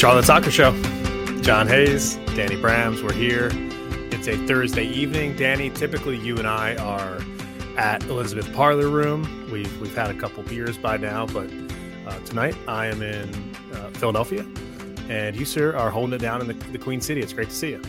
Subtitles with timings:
[0.00, 0.72] Charlotte Soccer Show.
[1.42, 3.50] John Hayes, Danny Brams, we're here.
[4.10, 5.36] It's a Thursday evening.
[5.36, 7.20] Danny, typically you and I are
[7.76, 9.50] at Elizabeth Parlor Room.
[9.52, 11.50] We've we've had a couple beers by now, but
[12.06, 13.28] uh, tonight I am in
[13.74, 14.46] uh, Philadelphia,
[15.10, 17.20] and you sir are holding it down in the, the, Queen City.
[17.20, 17.82] It's great to see you.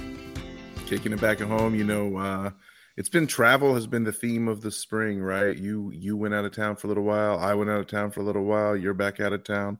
[0.87, 2.18] Kicking it back at home, you know.
[2.18, 2.50] Uh,
[2.97, 5.55] it's been travel has been the theme of the spring, right?
[5.55, 7.39] You you went out of town for a little while.
[7.39, 8.75] I went out of town for a little while.
[8.75, 9.79] You're back out of town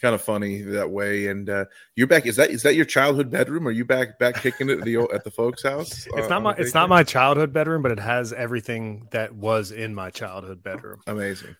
[0.00, 1.28] kind of funny that way.
[1.28, 1.66] And uh,
[1.96, 2.26] you're back.
[2.26, 3.66] Is that is that your childhood bedroom?
[3.66, 6.06] Are you back back kicking it at the at the folks' house?
[6.06, 9.72] It's uh, not my it's not my childhood bedroom, but it has everything that was
[9.72, 11.00] in my childhood bedroom.
[11.06, 11.56] Amazing.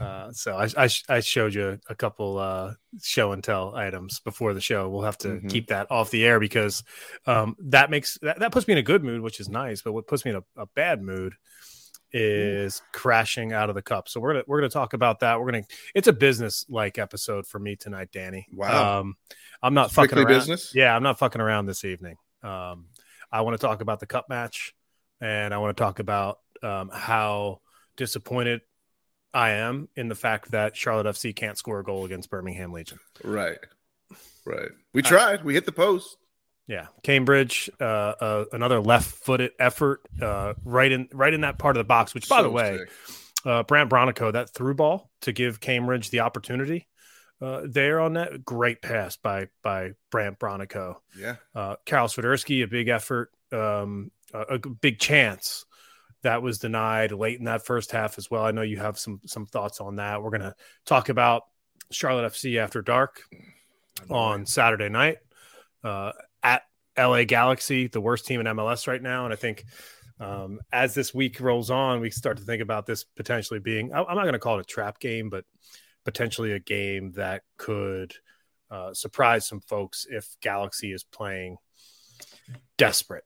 [0.00, 4.54] Uh, so I, I, I showed you a couple uh, show and tell items before
[4.54, 4.88] the show.
[4.88, 5.48] We'll have to mm-hmm.
[5.48, 6.82] keep that off the air because
[7.26, 9.82] um, that makes that, that puts me in a good mood, which is nice.
[9.82, 11.34] But what puts me in a, a bad mood
[12.12, 14.08] is crashing out of the cup.
[14.08, 15.40] So we're gonna we're gonna talk about that.
[15.40, 15.64] We're gonna
[15.94, 18.46] it's a business like episode for me tonight, Danny.
[18.54, 19.00] Wow.
[19.00, 19.16] Um,
[19.62, 20.38] I'm not Strictly fucking around.
[20.40, 20.74] business.
[20.74, 22.16] Yeah, I'm not fucking around this evening.
[22.42, 22.86] Um,
[23.30, 24.74] I want to talk about the cup match,
[25.20, 27.60] and I want to talk about um, how
[27.96, 28.60] disappointed
[29.32, 32.98] I am in the fact that Charlotte FC can't score a goal against Birmingham Legion.
[33.24, 33.58] Right.
[34.44, 34.70] Right.
[34.92, 35.44] We tried.
[35.44, 36.16] we hit the post.
[36.72, 41.80] Yeah, Cambridge, uh, uh, another left-footed effort uh, right in right in that part of
[41.80, 42.14] the box.
[42.14, 42.86] Which, by so the way,
[43.44, 46.88] uh, Brandt Bronico, that through ball to give Cambridge the opportunity
[47.42, 50.96] uh, there on that great pass by by Brandt Bronico.
[51.14, 55.66] Yeah, uh, Karol Swiderski, a big effort, um, a, a big chance
[56.22, 58.46] that was denied late in that first half as well.
[58.46, 60.22] I know you have some some thoughts on that.
[60.22, 60.54] We're gonna
[60.86, 61.42] talk about
[61.90, 63.20] Charlotte FC after dark
[64.08, 65.18] on Saturday night.
[65.84, 66.12] Uh,
[66.98, 69.24] LA Galaxy, the worst team in MLS right now.
[69.24, 69.64] And I think
[70.20, 74.14] um, as this week rolls on, we start to think about this potentially being, I'm
[74.14, 75.44] not going to call it a trap game, but
[76.04, 78.14] potentially a game that could
[78.70, 81.56] uh, surprise some folks if Galaxy is playing
[82.78, 83.24] desperate.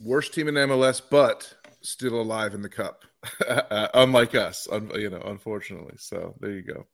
[0.00, 3.04] Worst team in MLS, but still alive in the cup,
[3.48, 5.94] uh, unlike us, un- you know, unfortunately.
[5.98, 6.86] So there you go.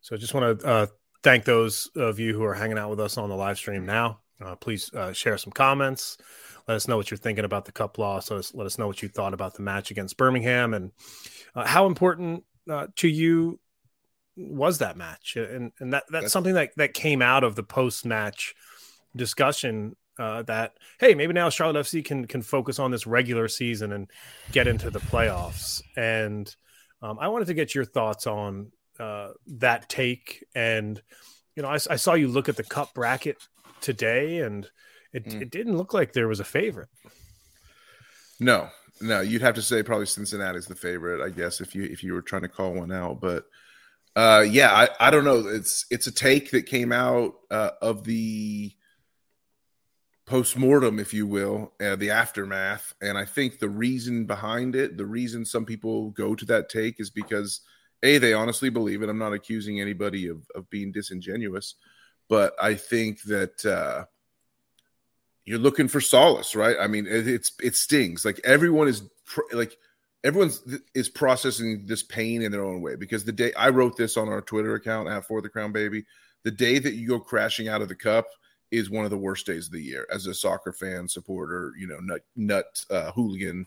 [0.00, 0.86] So I just want to uh,
[1.22, 4.20] thank those of you who are hanging out with us on the live stream now.
[4.42, 6.18] Uh, please uh, share some comments.
[6.66, 8.30] Let us know what you're thinking about the cup loss.
[8.30, 10.92] Let us, let us know what you thought about the match against Birmingham and
[11.54, 13.60] uh, how important uh, to you
[14.36, 15.36] was that match.
[15.36, 18.54] And, and that, that's, that's something that, that came out of the post match
[19.14, 23.92] discussion uh, that, hey, maybe now Charlotte FC can, can focus on this regular season
[23.92, 24.10] and
[24.52, 25.82] get into the playoffs.
[25.96, 26.54] And
[27.02, 30.44] um, I wanted to get your thoughts on uh, that take.
[30.54, 31.00] And,
[31.56, 33.36] you know, I, I saw you look at the cup bracket
[33.84, 34.68] today, and
[35.12, 35.42] it, mm.
[35.42, 36.88] it didn't look like there was a favorite.
[38.40, 38.68] No,
[39.00, 42.14] no, you'd have to say probably Cincinnati's the favorite, I guess, if you if you
[42.14, 43.20] were trying to call one out.
[43.20, 43.44] But
[44.16, 45.46] uh, yeah, I, I don't know.
[45.46, 48.72] It's it's a take that came out uh, of the
[50.26, 55.04] post-mortem if you will uh, the aftermath and i think the reason behind it the
[55.04, 57.60] reason some people go to that take is because
[58.02, 61.74] a they honestly believe it i'm not accusing anybody of, of being disingenuous
[62.28, 64.04] but I think that uh,
[65.44, 66.76] you're looking for solace, right?
[66.80, 68.24] I mean, it, it's it stings.
[68.24, 69.76] Like everyone is pr- like
[70.22, 70.62] everyone's
[70.94, 74.28] is processing this pain in their own way because the day I wrote this on
[74.28, 76.04] our Twitter account at For the Crown Baby,
[76.44, 78.26] the day that you go crashing out of the cup
[78.70, 81.86] is one of the worst days of the year as a soccer fan, supporter, you
[81.86, 83.66] know, nut nut uh, hooligan.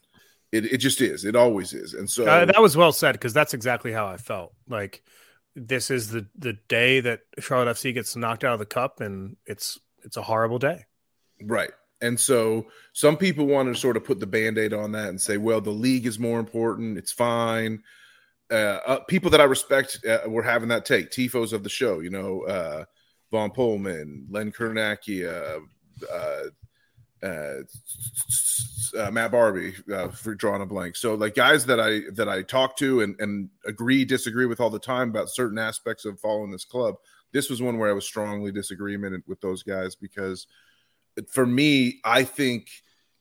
[0.52, 1.26] It, it just is.
[1.26, 1.94] It always is.
[1.94, 4.54] And so uh, that was well said because that's exactly how I felt.
[4.68, 5.04] Like
[5.58, 9.36] this is the the day that Charlotte FC gets knocked out of the cup, and
[9.46, 10.86] it's it's a horrible day.
[11.42, 11.72] Right.
[12.00, 15.38] And so some people want to sort of put the band-aid on that and say,
[15.38, 16.96] well, the league is more important.
[16.96, 17.82] It's fine.
[18.52, 21.10] Uh, uh, people that I respect uh, were having that take.
[21.10, 22.86] Tifos of the show, you know, uh,
[23.32, 25.28] Von Pullman, Len Kernacki,
[27.24, 27.62] uh,
[28.98, 30.96] uh, Matt Barbie uh, for drawing a blank.
[30.96, 34.70] So like guys that I that I talk to and and agree disagree with all
[34.70, 36.96] the time about certain aspects of following this club.
[37.34, 40.48] This was one where I was strongly disagreement with those guys because
[41.30, 42.70] for me, I think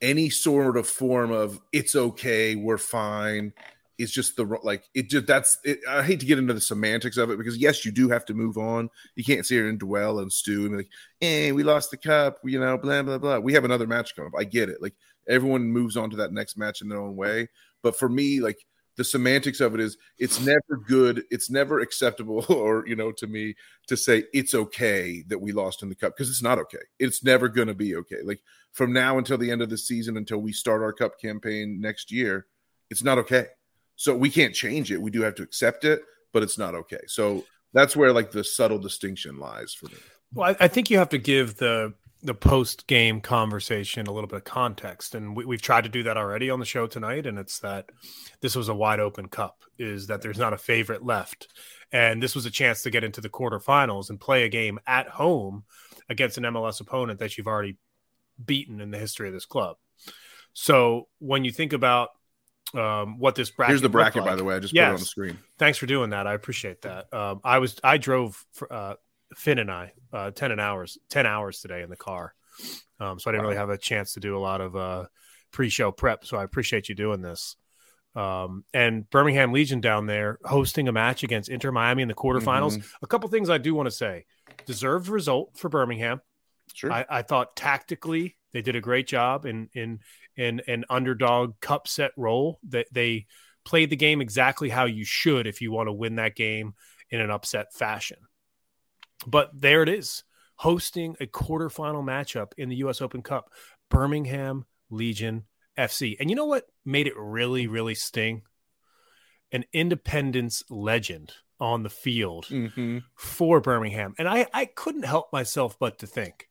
[0.01, 3.53] any sort of form of it's okay, we're fine
[3.99, 7.17] is just the like it just that's it, I hate to get into the semantics
[7.17, 8.91] of it because yes, you do have to move on.
[9.15, 10.91] You can't sit here and dwell and stew and be like,
[11.21, 13.39] "Hey, we lost the cup," you know, blah blah blah.
[13.39, 14.39] We have another match coming up.
[14.39, 14.83] I get it.
[14.83, 14.95] Like
[15.29, 17.49] everyone moves on to that next match in their own way,
[17.83, 18.59] but for me, like
[18.97, 23.27] the semantics of it is it's never good it's never acceptable or you know to
[23.27, 23.55] me
[23.87, 27.23] to say it's okay that we lost in the cup because it's not okay it's
[27.23, 28.41] never going to be okay like
[28.73, 32.11] from now until the end of the season until we start our cup campaign next
[32.11, 32.47] year
[32.91, 33.47] it's not okay
[33.97, 35.01] so we can't change it.
[35.01, 36.03] We do have to accept it,
[36.33, 37.01] but it's not okay.
[37.07, 39.97] So that's where like the subtle distinction lies for me.
[40.33, 44.27] Well, I, I think you have to give the the post game conversation a little
[44.27, 47.27] bit of context, and we, have tried to do that already on the show tonight.
[47.27, 47.91] And it's that
[48.41, 51.49] this was a wide open cup, is that there's not a favorite left,
[51.93, 55.09] and this was a chance to get into the quarterfinals and play a game at
[55.09, 55.65] home
[56.09, 57.77] against an MLS opponent that you've already
[58.43, 59.77] beaten in the history of this club.
[60.53, 62.11] So when you think about
[62.75, 64.91] um, what this bracket here's the bracket, like, by the way, I just yes, put
[64.91, 65.39] it on the screen.
[65.59, 66.27] Thanks for doing that.
[66.27, 67.13] I appreciate that.
[67.13, 68.95] Um, I was I drove for, uh,
[69.35, 72.35] Finn and I uh, ten hours ten hours today in the car,
[73.01, 73.51] um, so I didn't wow.
[73.51, 75.05] really have a chance to do a lot of uh,
[75.53, 76.25] pre-show prep.
[76.25, 77.57] So I appreciate you doing this.
[78.15, 82.79] Um, and Birmingham Legion down there hosting a match against Inter Miami in the quarterfinals.
[82.79, 83.05] Mm-hmm.
[83.05, 84.25] A couple things I do want to say:
[84.65, 86.21] deserved result for Birmingham.
[86.75, 86.93] Sure.
[86.93, 90.01] I, I, thought tactically they did a great job in in
[90.35, 92.59] in an underdog cup set role.
[92.71, 93.27] That they
[93.67, 96.73] played the game exactly how you should if you want to win that game
[97.11, 98.17] in an upset fashion.
[99.27, 100.25] But there it is,
[100.57, 103.03] hosting a quarterfinal matchup in the U.S.
[103.03, 103.51] Open Cup,
[103.91, 105.45] Birmingham Legion
[105.77, 106.17] FC.
[106.19, 108.43] And you know what made it really, really sting?
[109.53, 112.99] An independence legend on the field mm-hmm.
[113.17, 114.15] for Birmingham.
[114.19, 116.49] And I, I couldn't help myself but to think,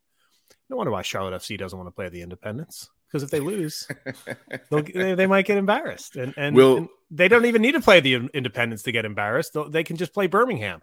[0.69, 3.87] no wonder why Charlotte FC doesn't want to play the independents Because if they lose,
[4.71, 6.15] they, they, might get embarrassed.
[6.15, 9.55] And, and, will, and, they don't even need to play the independents to get embarrassed.
[9.69, 10.81] They can just play Birmingham.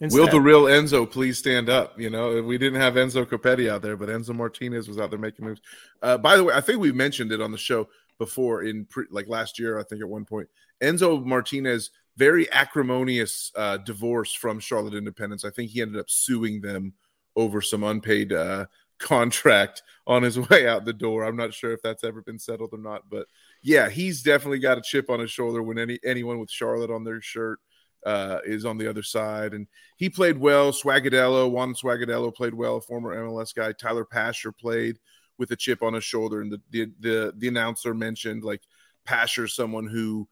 [0.00, 0.18] Instead.
[0.18, 1.98] Will the real Enzo please stand up?
[1.98, 5.18] You know, we didn't have Enzo Copetti out there, but Enzo Martinez was out there
[5.18, 5.60] making moves.
[6.02, 7.88] Uh, by the way, I think we mentioned it on the show
[8.18, 9.78] before in pre, like last year.
[9.78, 10.48] I think at one point,
[10.82, 15.44] Enzo Martinez very acrimonious uh, divorce from Charlotte Independence.
[15.44, 16.92] I think he ended up suing them
[17.36, 18.66] over some unpaid uh,
[19.02, 21.24] contract on his way out the door.
[21.24, 23.26] I'm not sure if that's ever been settled or not, but
[23.62, 27.04] yeah, he's definitely got a chip on his shoulder when any anyone with Charlotte on
[27.04, 27.58] their shirt
[28.04, 29.54] uh, is on the other side.
[29.54, 29.66] And
[29.96, 30.72] he played well.
[30.72, 33.72] Swagadello, Juan Swagadello played well, former MLS guy.
[33.72, 34.98] Tyler Pasher played
[35.38, 36.40] with a chip on his shoulder.
[36.40, 38.62] And the, the, the, the announcer mentioned like
[39.04, 40.28] Pasher, someone who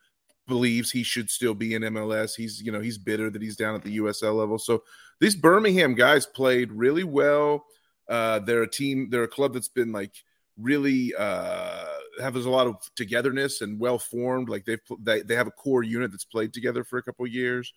[0.47, 2.35] believes he should still be in MLS.
[2.37, 4.59] He's, you know, he's bitter that he's down at the USL level.
[4.59, 4.83] So
[5.21, 7.65] these Birmingham guys played really well.
[8.11, 10.13] Uh, they're a team, they're a club that's been like
[10.59, 11.87] really, uh,
[12.21, 14.49] have a lot of togetherness and well formed.
[14.49, 17.73] Like they've they, they have a core unit that's played together for a couple years,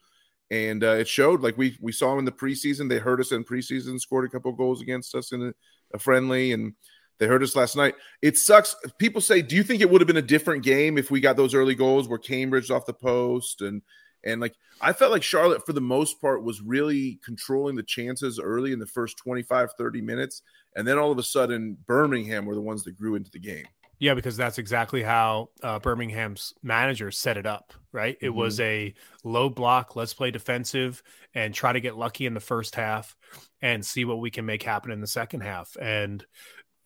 [0.52, 1.42] and uh, it showed.
[1.42, 2.90] Like we we saw them in the preseason.
[2.90, 5.54] They hurt us in preseason, scored a couple goals against us in a,
[5.94, 6.74] a friendly, and
[7.20, 7.96] they hurt us last night.
[8.22, 8.76] It sucks.
[8.98, 11.38] People say, do you think it would have been a different game if we got
[11.38, 13.82] those early goals where Cambridge off the post and
[14.24, 18.40] and like I felt like Charlotte for the most part was really controlling the chances
[18.40, 20.42] early in the first 25 30 minutes
[20.76, 23.66] and then all of a sudden Birmingham were the ones that grew into the game.
[24.00, 28.18] Yeah, because that's exactly how uh, Birmingham's manager set it up, right?
[28.20, 28.38] It mm-hmm.
[28.38, 28.94] was a
[29.24, 31.02] low block, let's play defensive
[31.34, 33.16] and try to get lucky in the first half
[33.62, 35.78] and see what we can make happen in the second half.
[35.80, 36.26] And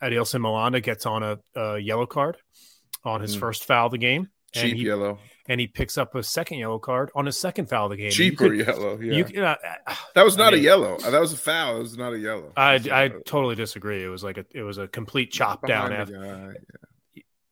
[0.02, 2.38] Adilson Malanda gets on a, a, yellow card
[3.04, 3.40] on his mm.
[3.40, 4.30] first foul of the game.
[4.54, 5.18] Cheap he, yellow.
[5.50, 8.12] And he picks up a second yellow card on his second foul of the game.
[8.12, 9.26] Cheaper could, yellow, yeah.
[9.28, 9.56] You, uh,
[10.14, 10.98] that was not I mean, a yellow.
[10.98, 11.78] That was a foul.
[11.78, 12.52] It was not a yellow.
[12.58, 14.04] I, I totally disagree.
[14.04, 15.94] It was like a it was a complete chop down.
[15.94, 16.54] After, yeah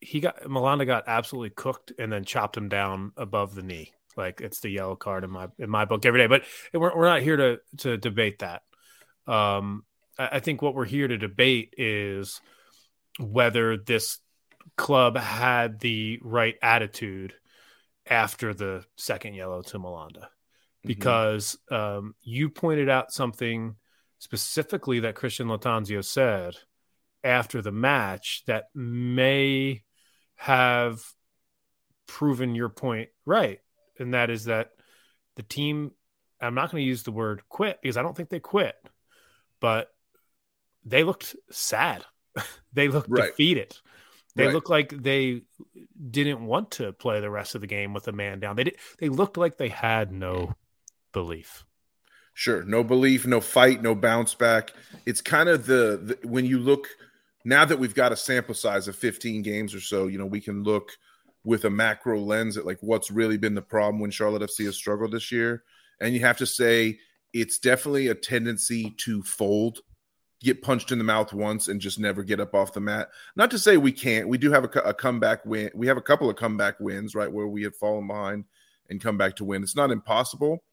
[0.05, 3.91] he got Malanda got absolutely cooked and then chopped him down above the knee.
[4.15, 6.27] Like it's the yellow card in my in my book every day.
[6.27, 6.43] But
[6.73, 8.61] we're we're not here to to debate that.
[9.27, 9.83] Um,
[10.17, 12.39] I, I think what we're here to debate is
[13.19, 14.19] whether this
[14.77, 17.33] club had the right attitude
[18.07, 20.21] after the second yellow to Malanda.
[20.21, 20.87] Mm-hmm.
[20.87, 23.75] Because um, you pointed out something
[24.19, 26.55] specifically that Christian Lattanzio said
[27.23, 29.83] after the match that may
[30.35, 31.03] have
[32.07, 33.59] proven your point right.
[33.99, 34.71] And that is that
[35.35, 35.91] the team,
[36.39, 38.75] I'm not going to use the word quit because I don't think they quit,
[39.59, 39.89] but
[40.83, 42.05] they looked sad.
[42.73, 43.31] they looked right.
[43.31, 43.75] defeated.
[44.35, 44.53] They right.
[44.53, 45.43] looked like they
[46.11, 48.55] didn't want to play the rest of the game with a man down.
[48.55, 50.55] They did, they looked like they had no
[51.13, 51.63] belief.
[52.33, 54.73] Sure, no belief, no fight, no bounce back.
[55.05, 56.87] It's kind of the, the when you look–
[57.45, 60.41] now that we've got a sample size of 15 games or so, you know, we
[60.41, 60.91] can look
[61.43, 64.75] with a macro lens at like what's really been the problem when Charlotte FC has
[64.75, 65.63] struggled this year.
[66.01, 66.97] And you have to say
[67.33, 69.81] it's definitely a tendency to fold,
[70.41, 73.09] get punched in the mouth once and just never get up off the mat.
[73.35, 74.27] Not to say we can't.
[74.27, 75.71] We do have a, a comeback win.
[75.73, 78.45] We have a couple of comeback wins, right, where we had fallen behind
[78.89, 79.63] and come back to win.
[79.63, 80.63] It's not impossible,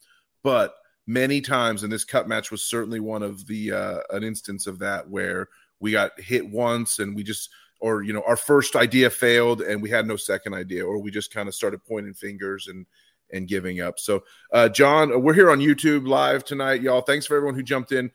[0.42, 0.74] but
[1.06, 4.78] many times, and this cup match was certainly one of the uh, an instance of
[4.80, 5.48] that where
[5.80, 7.50] we got hit once and we just
[7.80, 11.10] or you know our first idea failed and we had no second idea or we
[11.10, 12.86] just kind of started pointing fingers and
[13.32, 13.98] and giving up.
[13.98, 17.00] So, uh, John, we're here on YouTube live tonight, y'all.
[17.00, 18.10] Thanks for everyone who jumped in.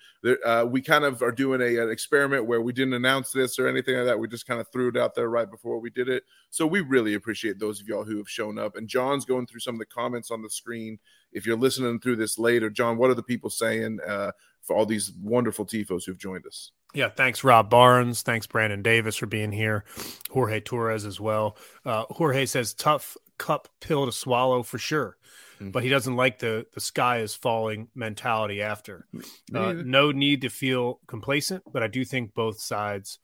[0.46, 3.68] Uh, we kind of are doing a, an experiment where we didn't announce this or
[3.68, 4.20] anything like that.
[4.20, 6.24] We just kind of threw it out there right before we did it.
[6.50, 8.76] So, we really appreciate those of y'all who have shown up.
[8.76, 11.00] And John's going through some of the comments on the screen.
[11.32, 14.32] If you're listening through this later, John, what are the people saying uh,
[14.64, 16.72] for all these wonderful tifos who've joined us?
[16.94, 18.22] Yeah, thanks, Rob Barnes.
[18.22, 19.84] Thanks, Brandon Davis, for being here.
[20.32, 21.58] Jorge Torres as well.
[21.86, 25.18] Uh, Jorge says, tough cup pill to swallow for sure.
[25.56, 25.72] Mm-hmm.
[25.72, 29.08] But he doesn't like the the sky is falling mentality after.
[29.54, 33.20] Uh, no need to feel complacent, but I do think both sides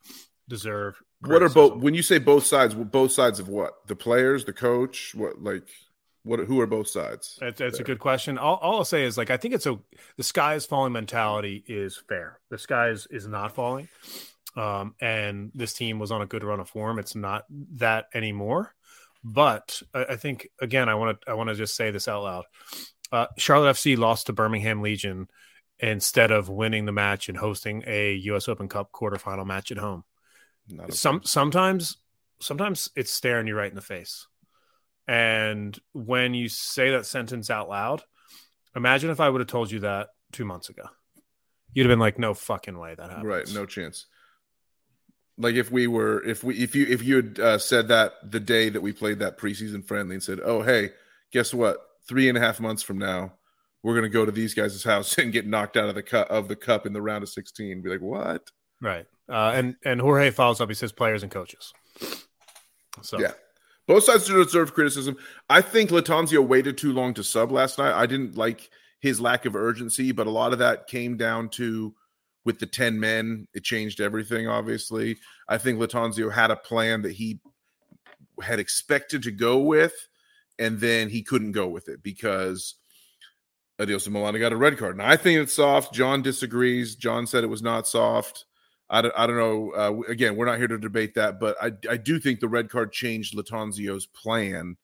[0.48, 1.00] deserve.
[1.20, 1.76] What are both?
[1.76, 3.86] When you say both sides, both sides of what?
[3.86, 5.62] The players, the coach, what like
[6.24, 6.40] what?
[6.40, 7.38] Who are both sides?
[7.40, 8.36] That's, that's a good question.
[8.36, 9.78] All, all, I'll say is like I think it's a
[10.16, 12.40] the sky is falling mentality is fair.
[12.50, 13.88] The sky is is not falling,
[14.56, 16.98] um, and this team was on a good run of form.
[16.98, 17.44] It's not
[17.76, 18.74] that anymore.
[19.24, 22.22] But I, I think again, I want to I want to just say this out
[22.22, 22.44] loud.
[23.10, 25.28] Uh, Charlotte FC lost to Birmingham Legion
[25.78, 28.48] instead of winning the match and hosting a U.S.
[28.48, 30.04] Open Cup quarterfinal match at home.
[30.90, 31.96] Some sometimes
[32.40, 34.26] sometimes it's staring you right in the face.
[35.06, 38.02] And when you say that sentence out loud,
[38.74, 40.84] imagine if I would have told you that two months ago.
[41.72, 43.28] You'd have been like, no fucking way that happened.
[43.28, 43.52] Right.
[43.52, 44.06] No chance.
[45.36, 48.40] Like if we were, if we, if you, if you had uh, said that the
[48.40, 50.90] day that we played that preseason friendly and said, oh, hey,
[51.32, 51.78] guess what?
[52.06, 53.32] Three and a half months from now,
[53.82, 56.30] we're going to go to these guys' house and get knocked out of the cup
[56.30, 57.82] of the cup in the round of 16.
[57.82, 58.50] Be like, what?
[58.80, 59.06] Right.
[59.28, 60.68] Uh, and, and Jorge follows up.
[60.68, 61.72] He says players and coaches.
[63.02, 63.32] So, yeah.
[63.86, 65.16] Both sides do deserve criticism.
[65.50, 67.92] I think Lattanzio waited too long to sub last night.
[67.92, 71.94] I didn't like his lack of urgency, but a lot of that came down to
[72.44, 75.18] with the 10 men, it changed everything, obviously.
[75.48, 77.40] I think Lattanzio had a plan that he
[78.42, 79.94] had expected to go with,
[80.58, 82.74] and then he couldn't go with it because
[83.80, 84.96] Adilson Malanda got a red card.
[84.96, 85.94] And I think it's soft.
[85.94, 86.94] John disagrees.
[86.94, 88.44] John said it was not soft.
[88.90, 89.72] I don't, I don't know.
[89.72, 92.68] Uh, again, we're not here to debate that, but I, I do think the red
[92.68, 94.76] card changed Lattanzio's plan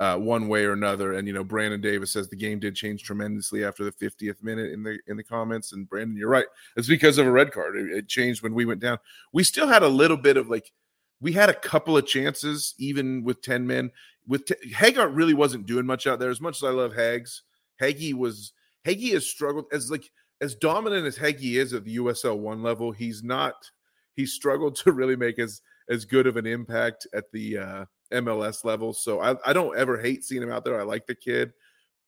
[0.00, 1.14] uh, one way or another.
[1.14, 4.72] And you know, Brandon Davis says the game did change tremendously after the 50th minute
[4.72, 5.72] in the in the comments.
[5.72, 6.46] And Brandon, you're right.
[6.76, 7.76] It's because of a red card.
[7.76, 8.98] It, it changed when we went down.
[9.32, 10.72] We still had a little bit of like
[11.20, 13.90] we had a couple of chances even with 10 men.
[14.26, 16.30] With t- Hegardt really wasn't doing much out there.
[16.30, 17.42] As much as I love Hags,
[17.80, 18.52] Haggy was
[18.86, 22.92] Haggy has struggled as like as dominant as Haggy is at the USL one level.
[22.92, 23.70] He's not.
[24.14, 28.64] He struggled to really make as as good of an impact at the uh, MLS
[28.64, 28.92] level.
[28.92, 30.80] So I, I don't ever hate seeing him out there.
[30.80, 31.52] I like the kid,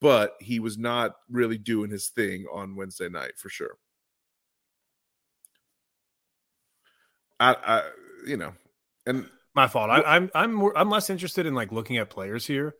[0.00, 3.76] but he was not really doing his thing on Wednesday night for sure.
[7.38, 7.82] I, I
[8.26, 8.52] you know,
[9.06, 9.90] and my fault.
[9.90, 12.74] I, I'm I'm more, I'm less interested in like looking at players here.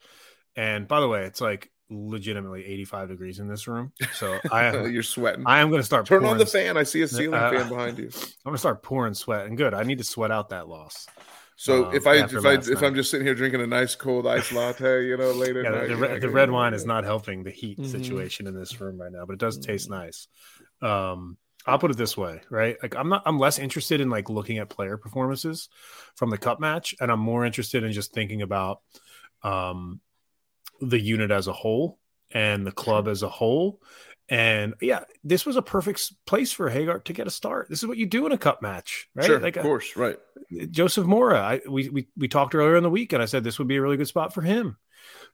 [0.56, 3.92] And by the way, it's like legitimately 85 degrees in this room.
[4.14, 5.44] So I you're sweating.
[5.46, 6.76] I am going to start turn on the fan.
[6.76, 8.10] I see a ceiling uh, fan behind you.
[8.14, 9.74] I'm going to start pouring sweat and good.
[9.74, 11.06] I need to sweat out that loss.
[11.60, 14.26] So um, if I if I if I'm just sitting here drinking a nice cold
[14.26, 17.50] ice latte, you know, later, yeah, the, the, the, red wine is not helping the
[17.50, 17.90] heat mm-hmm.
[17.90, 20.06] situation in this room right now, but it does taste mm-hmm.
[20.06, 20.26] nice.
[20.80, 21.36] Um,
[21.66, 22.78] I'll put it this way, right?
[22.82, 25.68] Like I'm not I'm less interested in like looking at player performances
[26.14, 28.80] from the cup match, and I'm more interested in just thinking about
[29.42, 30.00] um
[30.80, 31.98] the unit as a whole
[32.30, 33.82] and the club as a whole
[34.30, 37.68] and yeah, this was a perfect place for Hegardt to get a start.
[37.68, 39.26] This is what you do in a cup match, right?
[39.26, 40.16] Sure, like of uh, course, right.
[40.38, 43.42] Uh, Joseph Mora, I, we, we we talked earlier in the week, and I said
[43.42, 44.76] this would be a really good spot for him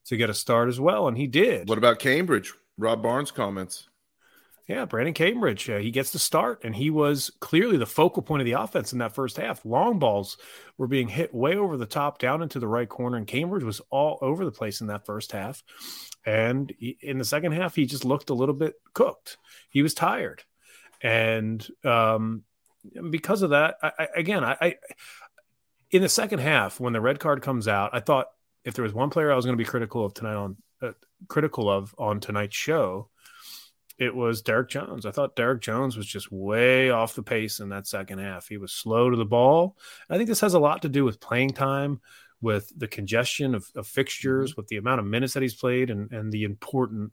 [0.06, 1.68] to get a start as well, and he did.
[1.68, 2.54] What about Cambridge?
[2.78, 3.88] Rob Barnes comments.
[4.68, 8.40] Yeah, Brandon Cambridge, uh, he gets the start, and he was clearly the focal point
[8.42, 9.64] of the offense in that first half.
[9.64, 10.38] Long balls
[10.76, 13.80] were being hit way over the top, down into the right corner, and Cambridge was
[13.90, 15.62] all over the place in that first half.
[16.24, 19.36] And he, in the second half, he just looked a little bit cooked.
[19.70, 20.42] He was tired,
[21.00, 22.42] and um,
[23.10, 24.74] because of that, I, I, again, I, I
[25.92, 28.26] in the second half when the red card comes out, I thought
[28.64, 30.92] if there was one player I was going to be critical of tonight on uh,
[31.28, 33.08] critical of on tonight's show
[33.98, 35.06] it was Derrick Jones.
[35.06, 38.48] I thought Derrick Jones was just way off the pace in that second half.
[38.48, 39.76] He was slow to the ball.
[40.10, 42.00] I think this has a lot to do with playing time,
[42.40, 44.60] with the congestion of, of fixtures, mm-hmm.
[44.60, 47.12] with the amount of minutes that he's played, and and the important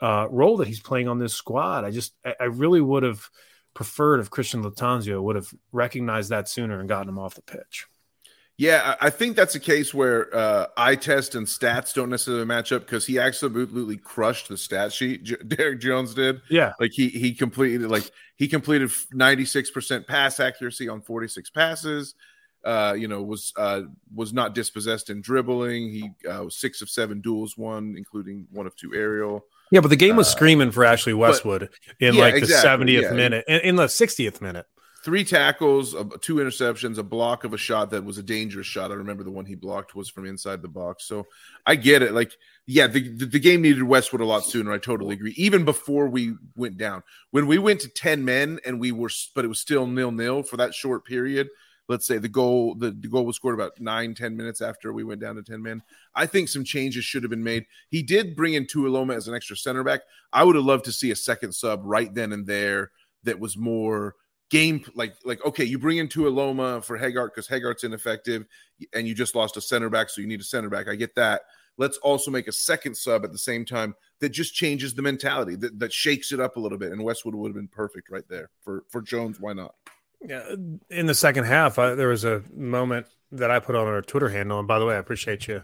[0.00, 1.84] uh, role that he's playing on this squad.
[1.84, 3.28] I just I, I really would have
[3.74, 7.86] preferred if Christian Lattanzio would have recognized that sooner and gotten him off the pitch.
[8.62, 12.70] Yeah, I think that's a case where uh, eye test and stats don't necessarily match
[12.70, 15.24] up because he absolutely crushed the stat sheet.
[15.24, 16.42] J- Derrick Jones did.
[16.48, 21.26] Yeah, like he he completed like he completed ninety six percent pass accuracy on forty
[21.26, 22.14] six passes.
[22.64, 23.82] uh, you know, was uh,
[24.14, 25.90] was not dispossessed in dribbling.
[25.90, 29.44] He uh, was six of seven duels won, including one of two aerial.
[29.72, 32.40] Yeah, but the game was uh, screaming for Ashley Westwood but, in yeah, like the
[32.40, 33.12] exactly, 70th yeah.
[33.12, 34.66] minute, in, in the 60th minute
[35.04, 38.92] three tackles, two interceptions, a block of a shot that was a dangerous shot.
[38.92, 41.04] I remember the one he blocked was from inside the box.
[41.04, 41.26] So
[41.66, 42.12] I get it.
[42.12, 42.32] Like,
[42.66, 44.72] yeah, the, the, the, game needed Westwood a lot sooner.
[44.72, 45.34] I totally agree.
[45.36, 49.44] Even before we went down, when we went to 10 men and we were, but
[49.44, 51.48] it was still nil nil for that short period.
[51.88, 55.02] Let's say the goal, the, the goal was scored about nine, 10 minutes after we
[55.02, 55.82] went down to 10 men.
[56.14, 57.66] I think some changes should have been made.
[57.90, 60.02] He did bring in Tuiloma as an extra center back.
[60.32, 62.92] I would have loved to see a second sub right then and there
[63.24, 64.14] that was more
[64.52, 68.44] game like like okay you bring in Tuiloma for Hegardt because Hegardt's ineffective
[68.92, 70.88] and you just lost a center back so you need a center back.
[70.88, 71.40] I get that.
[71.78, 75.56] Let's also make a second sub at the same time that just changes the mentality
[75.56, 78.28] that, that shakes it up a little bit and Westwood would have been perfect right
[78.28, 79.74] there for for Jones why not?
[80.20, 80.54] Yeah
[80.90, 84.28] in the second half I, there was a moment that I put on our Twitter
[84.28, 85.62] handle and by the way I appreciate you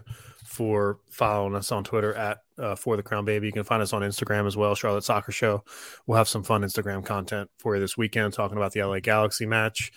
[0.49, 3.45] for following us on Twitter at uh, for the Crown Baby.
[3.45, 5.63] You can find us on Instagram as well, Charlotte Soccer Show.
[6.07, 9.45] We'll have some fun Instagram content for you this weekend, talking about the LA Galaxy
[9.45, 9.91] match.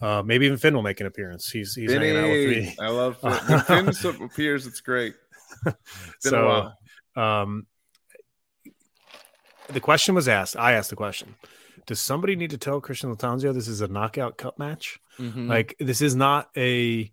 [0.00, 1.50] Uh, maybe even Finn will make an appearance.
[1.50, 2.76] He's he's Finny, hanging out with me.
[2.80, 3.18] I love
[3.66, 3.84] Finn.
[3.86, 4.66] when Finn appears.
[4.66, 5.14] It's great.
[6.20, 6.70] so,
[7.14, 7.66] um,
[9.68, 10.56] the question was asked.
[10.56, 11.34] I asked the question:
[11.86, 15.00] Does somebody need to tell Christian Lattanzio this is a knockout cup match?
[15.18, 15.48] Mm-hmm.
[15.48, 17.12] Like this is not a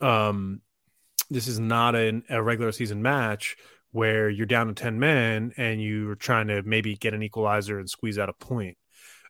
[0.00, 0.60] um
[1.30, 3.56] this is not an, a regular season match
[3.90, 7.88] where you're down to 10 men and you're trying to maybe get an equalizer and
[7.88, 8.76] squeeze out a point.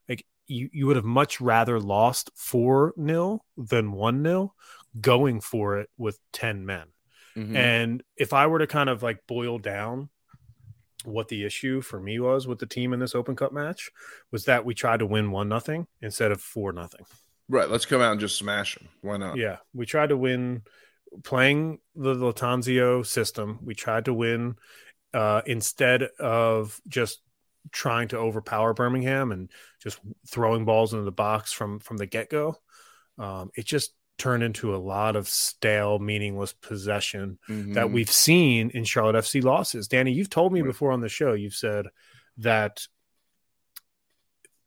[0.08, 4.54] Like you, you would have much rather lost 4 nil than 1 nil
[5.00, 6.86] going for it with 10 men.
[7.36, 7.56] Mm-hmm.
[7.56, 10.08] And if I were to kind of like boil down
[11.04, 13.90] what the issue for me was with the team in this Open Cup match
[14.32, 17.04] was that we tried to win one nothing instead of four nothing.
[17.48, 17.70] Right.
[17.70, 18.88] Let's come out and just smash them.
[19.00, 19.36] Why not?
[19.36, 19.58] Yeah.
[19.72, 20.62] We tried to win
[21.24, 23.58] playing the Lattanzio system.
[23.62, 24.56] We tried to win
[25.14, 27.20] uh, instead of just
[27.70, 29.50] trying to overpower Birmingham and
[29.82, 32.56] just throwing balls into the box from from the get go.
[33.18, 37.74] Um, it just turned into a lot of stale, meaningless possession mm-hmm.
[37.74, 39.86] that we've seen in Charlotte FC losses.
[39.86, 41.34] Danny, you've told me before on the show.
[41.34, 41.86] You've said
[42.38, 42.86] that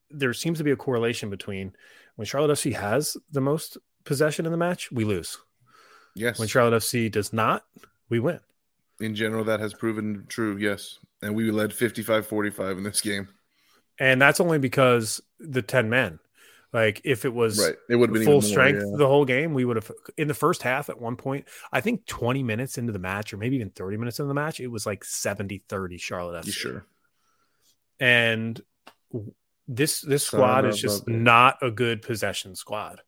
[0.09, 1.73] there seems to be a correlation between
[2.15, 5.37] when Charlotte FC has the most possession in the match, we lose.
[6.15, 6.39] Yes.
[6.39, 7.65] When Charlotte FC does not,
[8.09, 8.39] we win.
[8.99, 10.57] In general, that has proven true.
[10.57, 10.99] Yes.
[11.21, 13.27] And we led 55 45 in this game.
[13.99, 16.19] And that's only because the 10 men.
[16.73, 18.97] Like if it was right, it would have been full strength yeah.
[18.97, 19.53] the whole game.
[19.53, 21.45] We would have in the first half at one point.
[21.71, 24.61] I think 20 minutes into the match, or maybe even 30 minutes into the match,
[24.61, 26.53] it was like 70 30 Charlotte FC.
[26.53, 26.85] Sure.
[27.99, 28.61] And
[29.67, 33.01] this this squad is just not a good possession squad.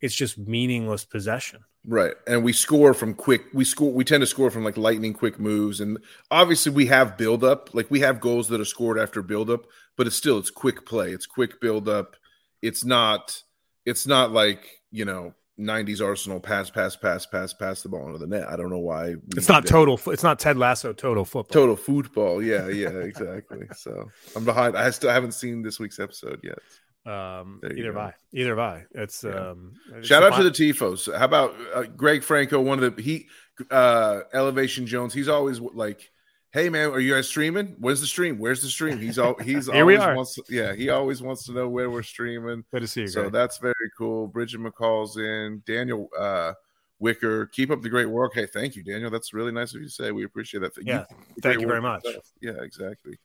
[0.00, 1.64] It's just meaningless possession.
[1.84, 2.14] Right.
[2.26, 5.40] And we score from quick we score we tend to score from like lightning quick
[5.40, 5.98] moves and
[6.30, 7.74] obviously we have build up.
[7.74, 10.86] Like we have goals that are scored after build up, but it's still it's quick
[10.86, 11.10] play.
[11.12, 12.16] It's quick build up.
[12.62, 13.42] It's not
[13.86, 18.18] it's not like, you know, 90s Arsenal pass pass pass pass pass the ball into
[18.18, 18.48] the net.
[18.48, 19.14] I don't know why.
[19.36, 21.52] It's not total it's not Ted Lasso total football.
[21.52, 22.42] Total football.
[22.42, 23.66] Yeah, yeah, exactly.
[23.74, 26.58] so, I'm behind I still haven't seen this week's episode yet.
[27.08, 28.84] Um, either by either by.
[28.92, 29.50] It's yeah.
[29.50, 29.72] um.
[30.02, 31.14] Shout out to the tifos.
[31.16, 32.60] How about uh, Greg Franco?
[32.60, 33.28] One of the he
[33.70, 35.14] uh Elevation Jones.
[35.14, 36.10] He's always like,
[36.52, 37.76] "Hey man, are you guys streaming?
[37.78, 38.38] Where's the stream?
[38.38, 40.14] Where's the stream?" He's all he's Here always we are.
[40.14, 40.34] wants.
[40.34, 42.64] To, yeah, he always wants to know where we're streaming.
[42.72, 43.08] Good to see you.
[43.08, 43.32] So Greg.
[43.32, 44.26] that's very cool.
[44.26, 45.62] Bridget McCall's in.
[45.66, 46.52] Daniel uh
[47.00, 48.34] Wicker, keep up the great work.
[48.34, 49.08] Hey, thank you, Daniel.
[49.08, 50.10] That's really nice of you to say.
[50.10, 50.72] We appreciate that.
[50.82, 52.04] Yeah, you, thank you very much.
[52.42, 53.18] Yeah, exactly.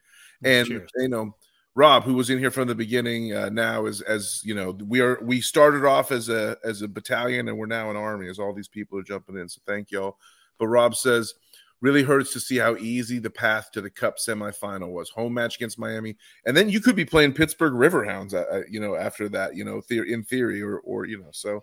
[0.44, 0.90] And Cheers.
[0.96, 1.36] you know
[1.76, 5.02] Rob, who was in here from the beginning, uh, now is as you know, we
[5.02, 8.38] are we started off as a as a battalion and we're now an army as
[8.38, 9.50] all these people are jumping in.
[9.50, 10.18] So thank y'all.
[10.60, 11.34] But Rob says,
[11.82, 15.10] really hurts to see how easy the path to the Cup semifinal was.
[15.10, 18.80] Home match against Miami, and then you could be playing Pittsburgh Riverhounds, uh, uh you
[18.80, 21.62] know, after that, you know, in theory, or or you know, so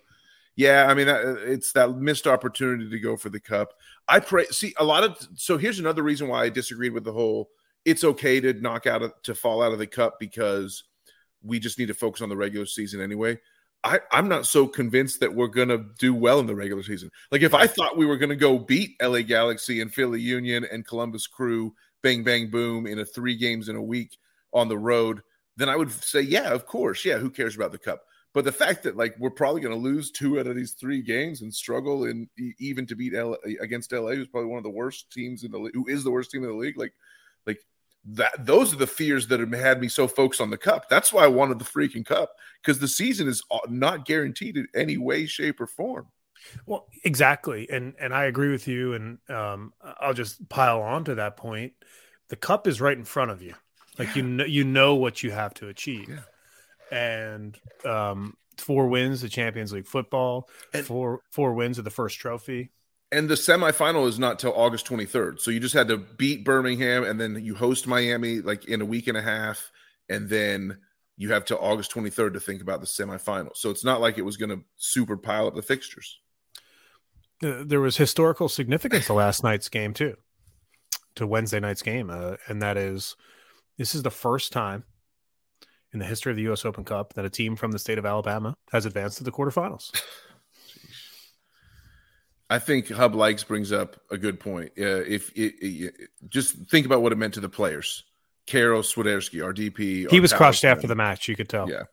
[0.56, 3.72] yeah, I mean, it's that missed opportunity to go for the Cup.
[4.08, 4.44] I pray.
[4.46, 7.48] See, a lot of so here's another reason why I disagreed with the whole
[7.84, 10.84] it's okay to knock out of, to fall out of the cup because
[11.42, 13.38] we just need to focus on the regular season anyway.
[13.82, 17.10] I, I'm not so convinced that we're gonna do well in the regular season.
[17.32, 20.86] Like if I thought we were gonna go beat LA Galaxy and Philly Union and
[20.86, 24.18] Columbus Crew, bang bang boom, in a three games in a week
[24.52, 25.22] on the road,
[25.56, 27.18] then I would say, yeah, of course, yeah.
[27.18, 28.02] Who cares about the cup?
[28.32, 31.02] But the fact that like we're probably going to lose two out of these three
[31.02, 34.70] games and struggle in even to beat LA against LA, who's probably one of the
[34.70, 36.92] worst teams in the league, who is the worst team in the league, like
[37.46, 37.58] like
[38.04, 40.88] that those are the fears that have had me so focused on the cup.
[40.88, 44.96] That's why I wanted the freaking cup because the season is not guaranteed in any
[44.96, 46.06] way, shape, or form.
[46.66, 51.16] Well, exactly, and and I agree with you, and um, I'll just pile on to
[51.16, 51.74] that point.
[52.28, 53.54] The cup is right in front of you,
[53.98, 54.14] like yeah.
[54.14, 56.98] you know, you know what you have to achieve, yeah.
[56.98, 62.18] and um, four wins, the Champions League football, and, four four wins of the first
[62.18, 62.70] trophy.
[63.12, 65.40] And the semifinal is not till August 23rd.
[65.40, 68.84] So you just had to beat Birmingham and then you host Miami like in a
[68.84, 69.72] week and a half.
[70.08, 70.78] And then
[71.16, 73.56] you have till August 23rd to think about the semifinal.
[73.56, 76.20] So it's not like it was going to super pile up the fixtures.
[77.40, 80.16] There was historical significance to last night's game, too,
[81.16, 82.10] to Wednesday night's game.
[82.10, 83.16] Uh, and that is
[83.78, 84.84] this is the first time
[85.92, 86.64] in the history of the U.S.
[86.64, 89.90] Open Cup that a team from the state of Alabama has advanced to the quarterfinals.
[92.50, 94.72] I think Hub Likes brings up a good point.
[94.76, 95.94] Uh, if it, it,
[96.28, 98.02] just think about what it meant to the players.
[98.46, 101.28] Karol Swiderski, our DP, he was crushed after the match.
[101.28, 101.70] You could tell.
[101.70, 101.84] Yeah,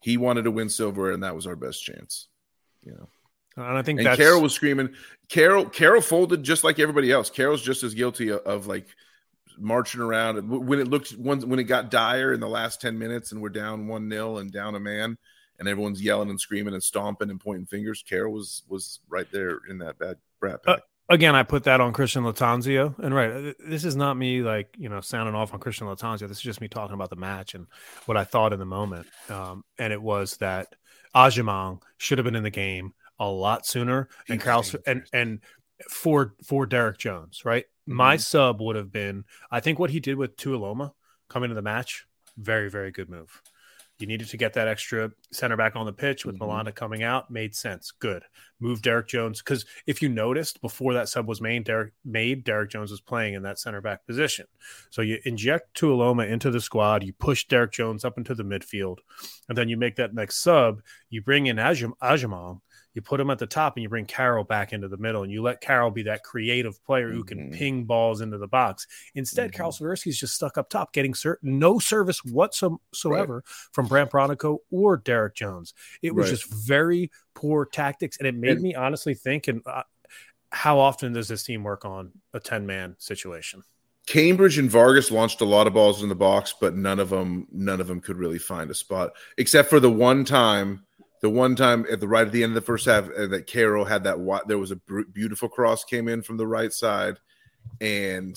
[0.00, 2.28] he wanted to win silver, and that was our best chance.
[2.80, 3.08] You know,
[3.56, 4.94] and I think and Karol was screaming.
[5.28, 7.28] Karol, Karol folded just like everybody else.
[7.28, 8.86] Karol's just as guilty of, of like
[9.58, 13.32] marching around when it looked when when it got dire in the last ten minutes,
[13.32, 15.18] and we're down one 0 and down a man
[15.58, 18.04] and everyone's yelling and screaming and stomping and pointing fingers.
[18.06, 20.76] Karol was was right there in that bad brat uh,
[21.08, 24.74] again, I put that on Christian Lattanzio, and right, uh, this is not me like
[24.78, 26.28] you know sounding off on Christian Lattanzio.
[26.28, 27.66] This is just me talking about the match and
[28.06, 29.06] what I thought in the moment.
[29.28, 30.74] Um, and it was that
[31.14, 35.40] Agyemang should have been in the game a lot sooner, and Carl and and
[35.90, 37.64] for for Derrick Jones, right?
[37.64, 37.96] Mm-hmm.
[37.96, 40.92] My sub would have been, I think, what he did with Tuiloma
[41.28, 43.42] coming to the match, very very good move.
[44.04, 47.30] You needed to get that extra center back on the pitch with mm coming out.
[47.30, 47.90] Made sense.
[47.90, 48.22] Good.
[48.60, 52.68] Move Derrick Jones because if you noticed before that sub was made, Derrick made Derrick
[52.68, 54.44] Jones was playing in that center back position.
[54.90, 57.02] So you inject Tuiloma into the squad.
[57.02, 58.98] You push Derrick Jones up into the midfield,
[59.48, 60.82] and then you make that next sub.
[61.08, 61.92] You bring in Ajam
[62.94, 65.32] you put him at the top and you bring Karol back into the middle and
[65.32, 67.58] you let Karol be that creative player who can mm-hmm.
[67.58, 68.86] ping balls into the box.
[69.14, 69.62] Instead, mm-hmm.
[69.64, 73.44] Swiderski's just stuck up top, getting certain no service whatsoever right.
[73.72, 75.74] from Brandt Bronico or Derrick Jones.
[76.02, 76.38] It was right.
[76.38, 79.48] just very poor tactics, and it made and, me honestly think.
[79.48, 79.82] And uh,
[80.50, 83.62] how often does this team work on a ten man situation?
[84.06, 87.48] Cambridge and Vargas launched a lot of balls in the box, but none of them
[87.50, 90.84] none of them could really find a spot, except for the one time
[91.24, 93.46] the one time at the right at the end of the first half uh, that
[93.46, 94.76] Karol had that there was a
[95.10, 97.16] beautiful cross came in from the right side,
[97.80, 98.36] and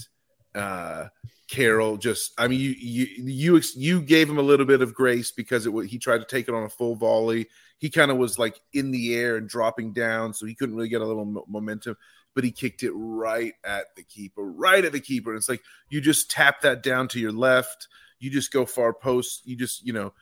[0.56, 1.08] uh,
[1.50, 5.32] Karol just I mean you you you you gave him a little bit of grace
[5.32, 7.50] because it he tried to take it on a full volley.
[7.78, 10.88] He kind of was like in the air and dropping down, so he couldn't really
[10.88, 11.97] get a little momentum.
[12.36, 15.32] But he kicked it right at the keeper, right at the keeper.
[15.32, 17.89] And it's like you just tap that down to your left.
[18.19, 19.45] You just go far post.
[19.45, 20.13] You just you know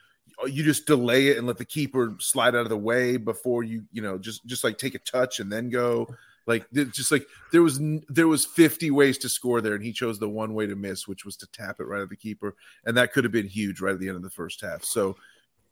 [0.41, 3.63] Uh, you just delay it and let the keeper slide out of the way before
[3.63, 6.07] you you know just just like take a touch and then go.
[6.47, 10.19] Like just like there was there was 50 ways to score there and he chose
[10.19, 12.95] the one way to miss which was to tap it right at the keeper and
[12.97, 14.83] that could have been huge right at the end of the first half.
[14.83, 15.15] So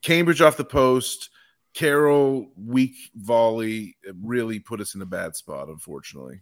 [0.02, 1.30] cambridge off the post
[1.76, 6.42] Karol weak volley really put us in a bad spot unfortunately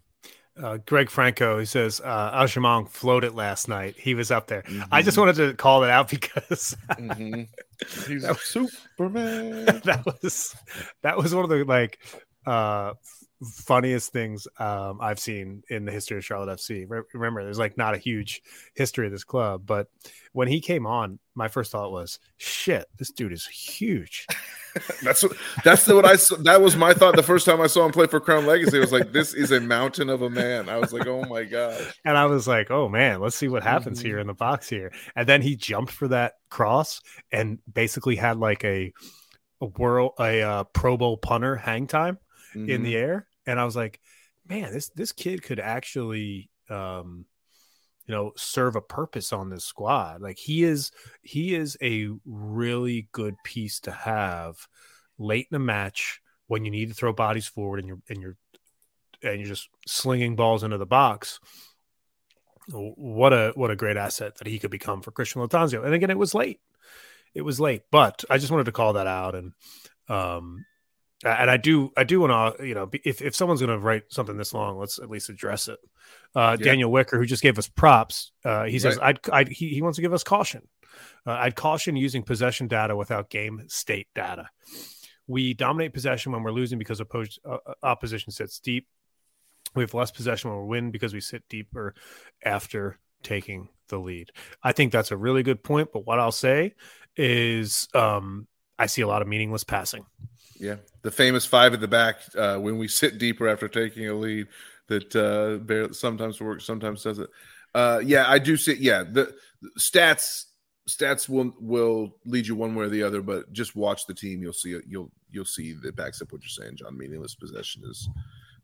[0.62, 3.96] uh, Greg Franco, he says uh, Agyemang floated last night.
[3.98, 4.64] He was up there.
[4.64, 4.84] Mm-hmm.
[4.92, 7.44] I just wanted to call it out because mm-hmm.
[8.12, 9.66] he's a Superman.
[9.86, 10.56] that was
[11.02, 12.00] that was one of the like
[12.46, 12.94] uh,
[13.44, 16.88] funniest things um, I've seen in the history of Charlotte FC.
[17.14, 18.42] Remember, there's like not a huge
[18.76, 19.88] history of this club, but
[20.34, 24.28] when he came on, my first thought was, "Shit, this dude is huge."
[25.02, 27.86] that's what that's the, what I that was my thought the first time I saw
[27.86, 28.78] him play for Crown Legacy.
[28.78, 31.44] I was like, "This is a mountain of a man." I was like, "Oh my
[31.44, 34.08] god!" And I was like, "Oh man, let's see what happens mm-hmm.
[34.08, 37.02] here in the box here." And then he jumped for that cross
[37.32, 38.94] and basically had like a
[39.62, 42.18] a world a uh, Pro Bowl punter hang time
[42.56, 42.70] mm-hmm.
[42.70, 43.04] in the mm-hmm.
[43.04, 44.00] air and I was like,
[44.48, 47.26] man, this this kid could actually um
[48.08, 50.22] you know serve a purpose on this squad.
[50.22, 54.68] Like he is he is a really good piece to have
[55.18, 58.38] late in a match when you need to throw bodies forward and you're and you're
[59.24, 61.40] and you're just slinging balls into the box.
[62.70, 65.84] What a what a great asset that he could become for Christian Lattanzio.
[65.84, 66.60] And again, it was late.
[67.34, 69.54] It was late, but I just wanted to call that out and
[70.10, 70.66] um
[71.24, 74.04] and I do I do want to you know if, if someone's going to write
[74.10, 75.80] something this long, let's at least address it.
[76.36, 76.66] Uh, yeah.
[76.66, 79.20] Daniel Wicker, who just gave us props, uh, he says right.
[79.26, 80.68] I'd, I'd he, he wants to give us caution.
[81.26, 84.50] Uh, I'd caution using possession data without game state data.
[85.28, 88.88] We dominate possession when we're losing because opposed, uh, uh, opposition sits deep.
[89.76, 91.96] We have less possession when we win because we sit deeper
[92.44, 94.32] after taking the lead.
[94.64, 95.90] I think that's a really good point.
[95.94, 96.74] But what I'll say
[97.16, 100.06] is, um, I see a lot of meaningless passing.
[100.62, 104.14] Yeah, the famous five at the back uh, when we sit deeper after taking a
[104.14, 104.48] lead
[104.90, 107.30] that uh, sometimes works, sometimes doesn't.
[107.74, 108.76] Uh, yeah, I do see.
[108.76, 109.34] Yeah, the,
[109.80, 110.46] stats
[110.88, 114.44] stats will will lead you one way or the other, but just watch the team.
[114.44, 114.84] You'll see it.
[114.88, 116.78] You'll you'll see that backs up what you're saying.
[116.78, 118.08] John, meaningless possession is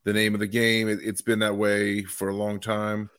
[0.04, 0.88] the name of the game.
[0.88, 3.10] It, has been that way for a long time.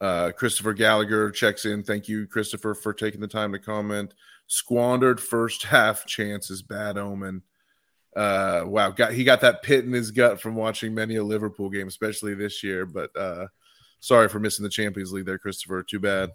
[0.00, 1.82] Uh, Christopher Gallagher checks in.
[1.82, 4.14] Thank you, Christopher, for taking the time to comment.
[4.46, 7.42] Squandered first half chances, bad omen.
[8.14, 11.70] Uh, wow, got he got that pit in his gut from watching many a Liverpool
[11.70, 12.84] game, especially this year.
[12.84, 13.46] But uh,
[14.00, 15.82] sorry for missing the Champions League there, Christopher.
[15.82, 16.30] Too bad.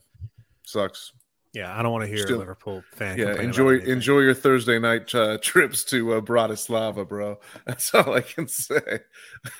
[0.63, 1.13] Sucks.
[1.53, 3.17] Yeah, I don't want to hear Still, Liverpool fan.
[3.17, 7.39] Yeah, enjoy enjoy your Thursday night uh, trips to uh, Bratislava, bro.
[7.65, 8.99] That's all I can say.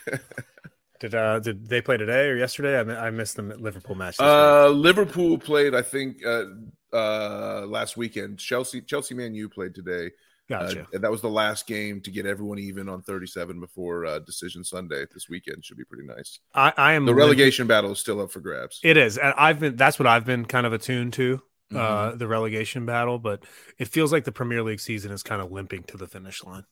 [0.99, 2.77] did uh did they play today or yesterday?
[2.77, 4.19] I, I missed the Liverpool match.
[4.19, 6.45] Uh, Liverpool played, I think, uh,
[6.93, 8.37] uh, last weekend.
[8.37, 10.11] Chelsea Chelsea Man U played today.
[10.49, 10.87] Gotcha.
[10.93, 14.63] Uh, that was the last game to get everyone even on 37 before uh, decision
[14.63, 15.05] Sunday.
[15.13, 16.39] This weekend should be pretty nice.
[16.53, 18.79] I, I am the relegation battle is still up for grabs.
[18.83, 19.75] It is, and I've been.
[19.75, 21.77] That's what I've been kind of attuned to mm-hmm.
[21.77, 23.43] uh, the relegation battle, but
[23.77, 26.63] it feels like the Premier League season is kind of limping to the finish line.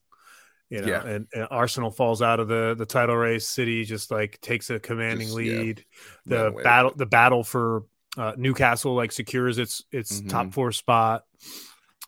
[0.69, 1.05] You know, yeah.
[1.05, 3.47] and, and, Arsenal falls out of the the title race.
[3.47, 5.85] City just like takes a commanding just, lead.
[6.25, 6.43] Yeah.
[6.43, 7.83] The battle, the battle for
[8.17, 10.29] uh, Newcastle like secures its its mm-hmm.
[10.29, 11.23] top four spot.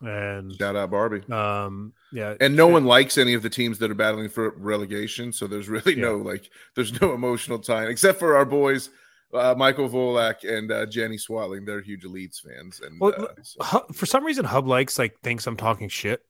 [0.00, 1.30] And shout out Barbie.
[1.32, 5.32] Um, yeah, and no one likes any of the teams that are battling for relegation.
[5.32, 6.02] So there's really yeah.
[6.02, 8.90] no like, there's no emotional tie except for our boys
[9.34, 11.66] uh, Michael Volak and uh, Jenny Swatling.
[11.66, 13.86] They're huge Leeds fans, and well, uh, so.
[13.92, 16.24] for some reason, Hub likes like thinks I'm talking shit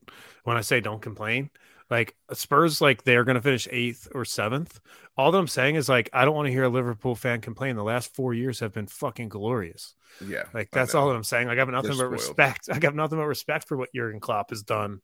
[0.44, 1.50] when I say don't complain.
[1.90, 4.78] Like Spurs, like they're going to finish eighth or seventh.
[5.16, 7.76] All that I'm saying is like I don't want to hear a Liverpool fan complain.
[7.76, 9.94] The last four years have been fucking glorious.
[10.26, 11.48] Yeah, like that's all that I'm saying.
[11.48, 12.38] Like, I have nothing they're but spoiled.
[12.38, 12.68] respect.
[12.72, 15.00] I have nothing but respect for what Jurgen Klopp has done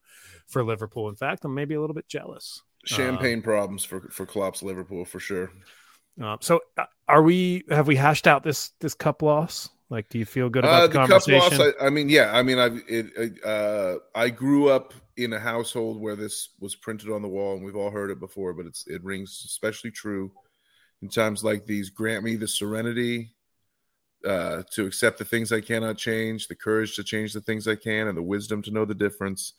[0.47, 1.09] for Liverpool.
[1.09, 2.62] In fact, I'm maybe a little bit jealous.
[2.85, 5.51] Champagne uh, problems for for Klopp's Liverpool for sure.
[6.23, 7.64] Uh, so, uh, are we?
[7.70, 9.70] Have we hashed out this this cup loss?
[9.90, 11.51] Like, do you feel good about uh, the, the conversation?
[11.51, 12.31] Cup loss, I, I, mean, yeah.
[12.33, 17.11] I mean, I've it, uh, I grew up in a household where this was printed
[17.11, 20.33] on the wall, and we've all heard it before, but it's it rings especially true
[21.03, 21.90] in times like these.
[21.90, 23.35] Grant me the serenity
[24.27, 27.77] uh, to accept the things I cannot change, the courage to change the things I
[27.77, 29.53] can, and the wisdom to know the difference.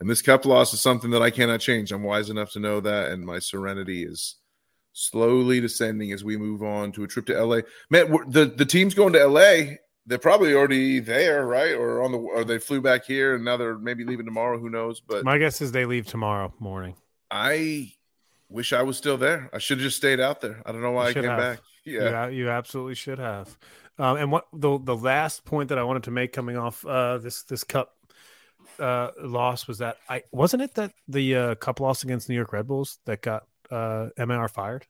[0.00, 1.92] And this cup loss is something that I cannot change.
[1.92, 4.36] I'm wise enough to know that, and my serenity is
[4.92, 7.60] slowly descending as we move on to a trip to LA.
[7.90, 9.76] Man, the the team's going to LA.
[10.06, 11.72] They're probably already there, right?
[11.72, 14.58] Or on the or they flew back here and now they're maybe leaving tomorrow.
[14.58, 15.00] Who knows?
[15.00, 16.94] But my guess is they leave tomorrow morning.
[17.30, 17.92] I
[18.48, 19.50] wish I was still there.
[19.52, 20.62] I should have just stayed out there.
[20.66, 21.38] I don't know why I came have.
[21.38, 21.60] back.
[21.84, 23.56] Yeah, you, you absolutely should have.
[23.98, 27.18] Um, and what the the last point that I wanted to make coming off uh,
[27.18, 27.92] this this cup
[28.78, 32.52] uh, loss was that I wasn't it that the uh, cup loss against New York
[32.52, 34.08] Red Bulls that got uh,
[34.48, 34.86] fired?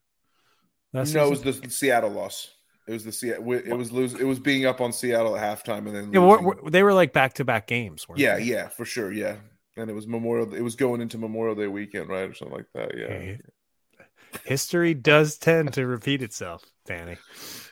[0.92, 1.22] no, season?
[1.22, 2.50] it was the Seattle loss.
[2.86, 3.52] It was the Seattle.
[3.52, 4.14] It was lose.
[4.14, 6.92] It was being up on Seattle at halftime and then yeah, we're, we're, they were
[6.92, 8.06] like back to back games.
[8.14, 8.42] Yeah, they?
[8.42, 9.12] yeah, for sure.
[9.12, 9.36] Yeah,
[9.76, 10.52] and it was Memorial.
[10.54, 12.96] It was going into Memorial Day weekend, right, or something like that.
[12.96, 13.36] Yeah.
[14.44, 17.16] History does tend to repeat itself, Danny.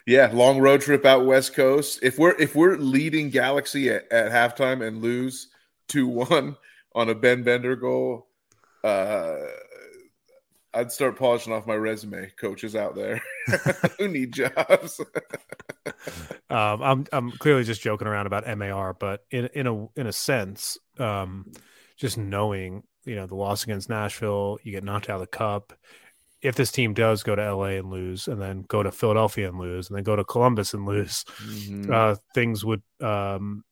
[0.06, 2.00] Yeah, long road trip out West Coast.
[2.02, 5.48] If we're if we're leading Galaxy at, at halftime and lose
[5.88, 6.56] two one
[6.94, 8.28] on a Ben Bender goal,
[8.82, 9.36] uh,
[10.74, 12.30] I'd start polishing off my resume.
[12.38, 13.20] Coaches out there
[13.98, 15.00] who need jobs.
[16.50, 20.12] um, I'm I'm clearly just joking around about MAR, but in in a in a
[20.12, 21.52] sense, um,
[21.96, 25.72] just knowing you know the loss against Nashville, you get knocked out of the cup.
[26.40, 29.58] If this team does go to LA and lose, and then go to Philadelphia and
[29.58, 31.92] lose, and then go to Columbus and lose, mm-hmm.
[31.92, 33.62] uh, things would um,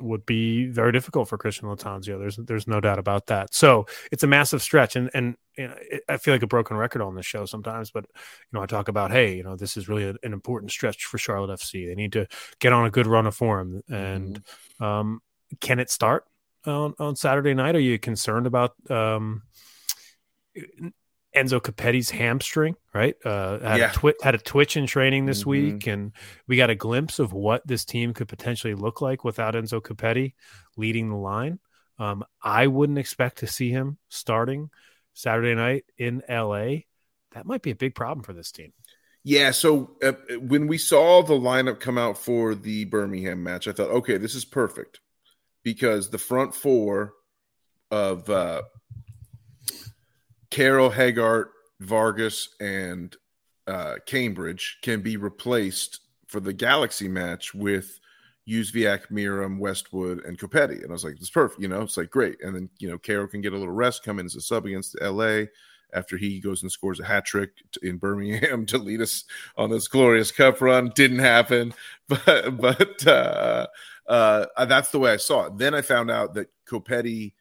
[0.00, 2.18] would be very difficult for Christian Lattanzio.
[2.18, 3.54] There's there's no doubt about that.
[3.54, 6.76] So it's a massive stretch, and and you know, it, I feel like a broken
[6.76, 7.90] record on this show sometimes.
[7.90, 10.70] But you know, I talk about hey, you know, this is really a, an important
[10.70, 11.86] stretch for Charlotte FC.
[11.86, 12.26] They need to
[12.58, 14.84] get on a good run of form, and mm-hmm.
[14.84, 15.20] um,
[15.60, 16.24] can it start
[16.64, 17.76] on on Saturday night?
[17.76, 19.42] Are you concerned about um,
[21.36, 23.14] Enzo Copetti's hamstring, right?
[23.24, 23.90] Uh, had, yeah.
[23.90, 25.50] a twi- had a twitch in training this mm-hmm.
[25.50, 26.12] week, and
[26.46, 30.32] we got a glimpse of what this team could potentially look like without Enzo Copetti
[30.76, 31.58] leading the line.
[31.98, 34.70] Um, I wouldn't expect to see him starting
[35.12, 36.84] Saturday night in LA.
[37.32, 38.72] That might be a big problem for this team.
[39.22, 39.50] Yeah.
[39.50, 43.90] So uh, when we saw the lineup come out for the Birmingham match, I thought,
[43.90, 45.00] okay, this is perfect
[45.62, 47.14] because the front four
[47.90, 48.62] of uh,
[50.56, 51.48] Karol, Hegardt,
[51.80, 53.14] Vargas, and
[53.66, 58.00] uh, Cambridge can be replaced for the Galaxy match with
[58.48, 60.80] Jóźwiak, Meram, Westwood, and Copetti.
[60.82, 62.42] And I was like, "This perfect." You know, it's like great.
[62.42, 64.64] And then you know, Caro can get a little rest, come in as a sub
[64.64, 65.50] against L.A.
[65.92, 67.50] After he goes and scores a hat trick
[67.82, 69.24] in Birmingham to lead us
[69.58, 71.74] on this glorious cup run, didn't happen,
[72.08, 73.66] but but uh,
[74.08, 75.58] uh, that's the way I saw it.
[75.58, 77.34] Then I found out that Copetti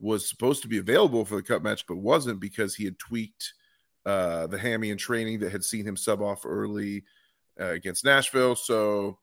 [0.00, 3.52] was supposed to be available for the cup match, but wasn't because he had tweaked
[4.06, 7.04] uh, the hammy in training that had seen him sub off early
[7.60, 8.56] uh, against Nashville.
[8.56, 9.18] So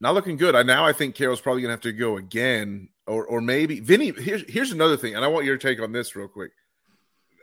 [0.00, 0.54] not looking good.
[0.54, 4.12] I now I think Karol's probably gonna have to go again, or or maybe Vinny.
[4.12, 6.52] Here's here's another thing, and I want your take on this real quick.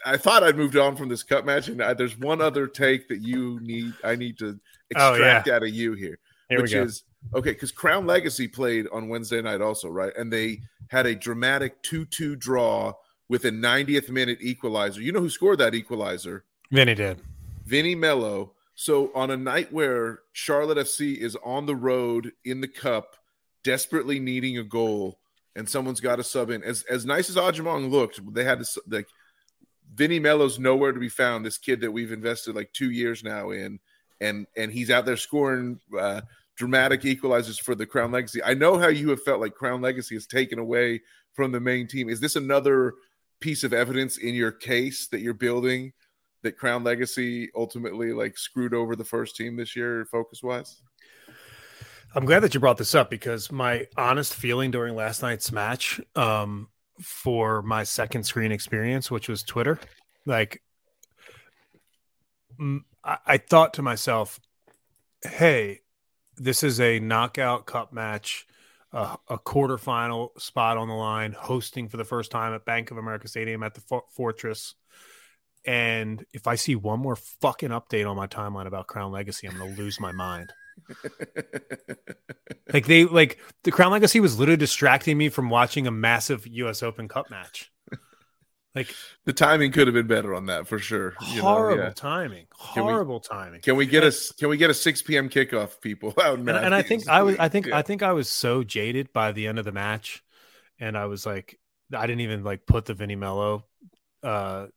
[0.06, 3.08] I thought I'd moved on from this cup match, and I, there's one other take
[3.10, 3.94] that you need.
[4.04, 5.56] I need to extract oh, yeah.
[5.56, 7.04] out of you here, here which is
[7.34, 10.14] okay because Crown Legacy played on Wednesday night also, right?
[10.18, 12.94] And they had a dramatic two-two draw
[13.30, 15.02] with a 90th minute equalizer.
[15.02, 16.44] You know who scored that equalizer?
[16.72, 17.22] Vinny did.
[17.66, 22.68] Vinny Mello so on a night where Charlotte FC is on the road in the
[22.68, 23.16] cup,
[23.64, 25.20] desperately needing a goal,
[25.56, 26.64] and someone's got to sub in.
[26.64, 29.08] As as nice as Agyemang looked, they had this like
[29.94, 31.46] Vinny Mello's nowhere to be found.
[31.46, 33.80] This kid that we've invested like two years now in,
[34.20, 36.22] and and he's out there scoring uh,
[36.58, 38.44] dramatic equalizers for the Crown Legacy.
[38.44, 41.02] I know how you have felt like Crown Legacy is taken away
[41.34, 42.10] from the main team.
[42.10, 42.94] Is this another
[43.40, 45.94] piece of evidence in your case that you're building
[46.44, 50.82] that Crown Legacy ultimately like screwed over the first team this year, focus wise?
[52.14, 56.02] I'm glad that you brought this up because my honest feeling during last night's match,
[56.16, 56.68] um,
[57.02, 59.80] for my second screen experience, which was Twitter,
[60.26, 60.62] like
[63.04, 64.40] I, I thought to myself,
[65.24, 65.82] "Hey,
[66.38, 68.48] this is a knockout cup match."
[68.94, 72.98] Uh, a quarterfinal spot on the line, hosting for the first time at Bank of
[72.98, 74.76] America Stadium at the For- Fortress.
[75.66, 79.58] And if I see one more fucking update on my timeline about Crown Legacy, I'm
[79.58, 80.52] gonna lose my mind.
[82.74, 86.82] like they like the Crown Legacy was literally distracting me from watching a massive US
[86.82, 87.71] Open Cup match.
[88.74, 88.94] Like
[89.26, 91.14] the timing could have been better on that for sure.
[91.20, 91.94] Horrible know, yeah.
[91.94, 92.46] timing.
[92.54, 93.62] Horrible can we, timing.
[93.62, 95.30] Can we get a can we get a six p.m.
[95.30, 96.14] kickoff, people?
[96.24, 97.78] and, and, I think I was I think yeah.
[97.78, 100.24] I think I was so jaded by the end of the match,
[100.80, 101.60] and I was like
[101.94, 103.66] I didn't even like put the Vinny Mello
[104.24, 104.68] uh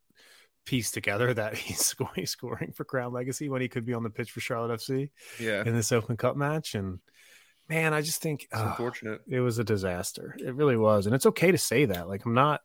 [0.66, 4.10] piece together that he's scoring, scoring for Crown Legacy when he could be on the
[4.10, 5.10] pitch for Charlotte FC.
[5.38, 6.98] Yeah, in this Open Cup match, and
[7.68, 9.20] man, I just think it's unfortunate.
[9.28, 10.34] It was a disaster.
[10.38, 12.08] It really was, and it's okay to say that.
[12.08, 12.60] Like I'm not.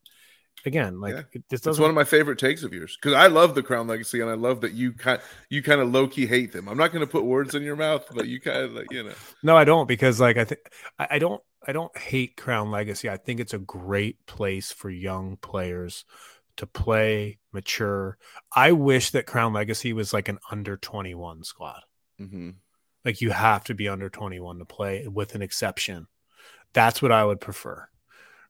[0.65, 1.21] Again, like yeah.
[1.31, 1.71] it, this doesn't.
[1.71, 4.29] It's one of my favorite takes of yours because I love the Crown Legacy and
[4.29, 6.67] I love that you kind you kind of low key hate them.
[6.67, 9.03] I'm not going to put words in your mouth, but you kind of like you
[9.03, 9.13] know.
[9.43, 10.61] No, I don't because like I think
[10.97, 13.09] I, I don't I don't hate Crown Legacy.
[13.09, 16.05] I think it's a great place for young players
[16.57, 18.17] to play, mature.
[18.53, 21.81] I wish that Crown Legacy was like an under 21 squad.
[22.19, 22.49] Mm-hmm.
[23.05, 26.07] Like you have to be under 21 to play with an exception.
[26.73, 27.87] That's what I would prefer.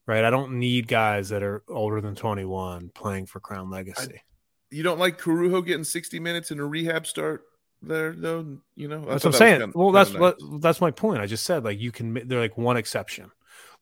[0.09, 0.25] Right.
[0.25, 4.15] I don't need guys that are older than 21 playing for Crown Legacy.
[4.15, 4.21] I,
[4.71, 7.43] you don't like Corujo getting 60 minutes in a rehab start
[7.81, 9.05] there though, you know?
[9.05, 9.59] That's what I'm saying.
[9.59, 11.21] Kind of, well, that's what that's my point.
[11.21, 13.31] I just said like you can they're like one exception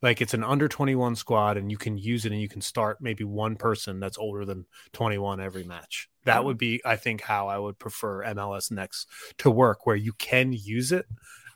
[0.02, 2.98] like it's an under 21 squad and you can use it and you can start
[3.00, 6.08] maybe one person that's older than 21 every match.
[6.24, 6.58] That would mm-hmm.
[6.58, 10.92] be, I think, how I would prefer MLS next to work, where you can use
[10.92, 11.06] it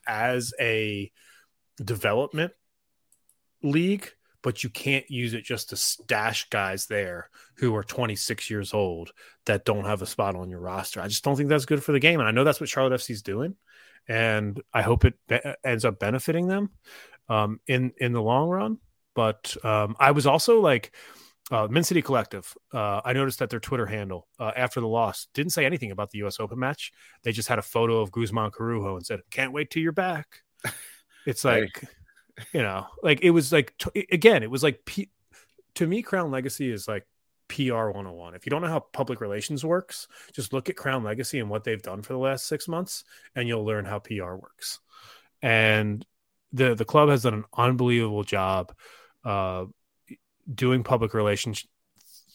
[0.06, 1.10] as a
[1.76, 2.52] development
[3.62, 4.10] league,
[4.42, 9.12] but you can't use it just to stash guys there who are 26 years old
[9.46, 11.00] that don't have a spot on your roster.
[11.00, 12.20] I just don't think that's good for the game.
[12.20, 13.56] And I know that's what Charlotte FC is doing.
[14.08, 16.70] And I hope it be- ends up benefiting them
[17.28, 18.78] um, in in the long run.
[19.14, 20.92] But um, I was also like
[21.52, 22.52] uh, Mint City Collective.
[22.72, 26.10] Uh, I noticed that their Twitter handle uh, after the loss didn't say anything about
[26.10, 26.40] the U.S.
[26.40, 26.92] Open match.
[27.22, 30.42] They just had a photo of Guzman Corujo and said, "Can't wait till you're back."
[31.24, 31.84] It's like,
[32.52, 35.10] you know, like it was like t- again, it was like P-
[35.76, 37.06] to me, Crown Legacy is like
[37.48, 38.34] PR 101.
[38.34, 41.64] If you don't know how public relations works, just look at Crown Legacy and what
[41.64, 44.80] they've done for the last six months, and you'll learn how PR works.
[45.42, 46.04] And
[46.52, 48.74] the the club has done an unbelievable job
[49.24, 49.66] uh,
[50.52, 51.66] doing public relations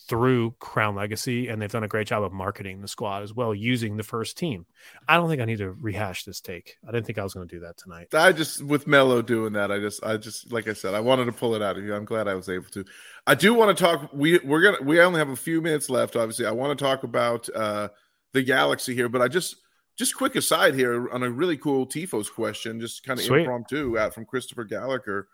[0.07, 3.53] through Crown Legacy, and they've done a great job of marketing the squad as well,
[3.53, 4.65] using the first team.
[5.07, 6.77] I don't think I need to rehash this take.
[6.87, 8.07] I didn't think I was going to do that tonight.
[8.13, 11.25] I just with Mello doing that, I just, I just, like I said, I wanted
[11.25, 11.93] to pull it out of you.
[11.93, 12.85] I'm glad I was able to.
[13.25, 14.09] I do want to talk.
[14.13, 16.15] We we're gonna we only have a few minutes left.
[16.15, 17.89] Obviously, I want to talk about uh,
[18.33, 19.57] the Galaxy here, but I just
[19.97, 23.41] just quick aside here on a really cool Tifos question, just kind of Sweet.
[23.41, 25.27] impromptu out from Christopher Gallagher.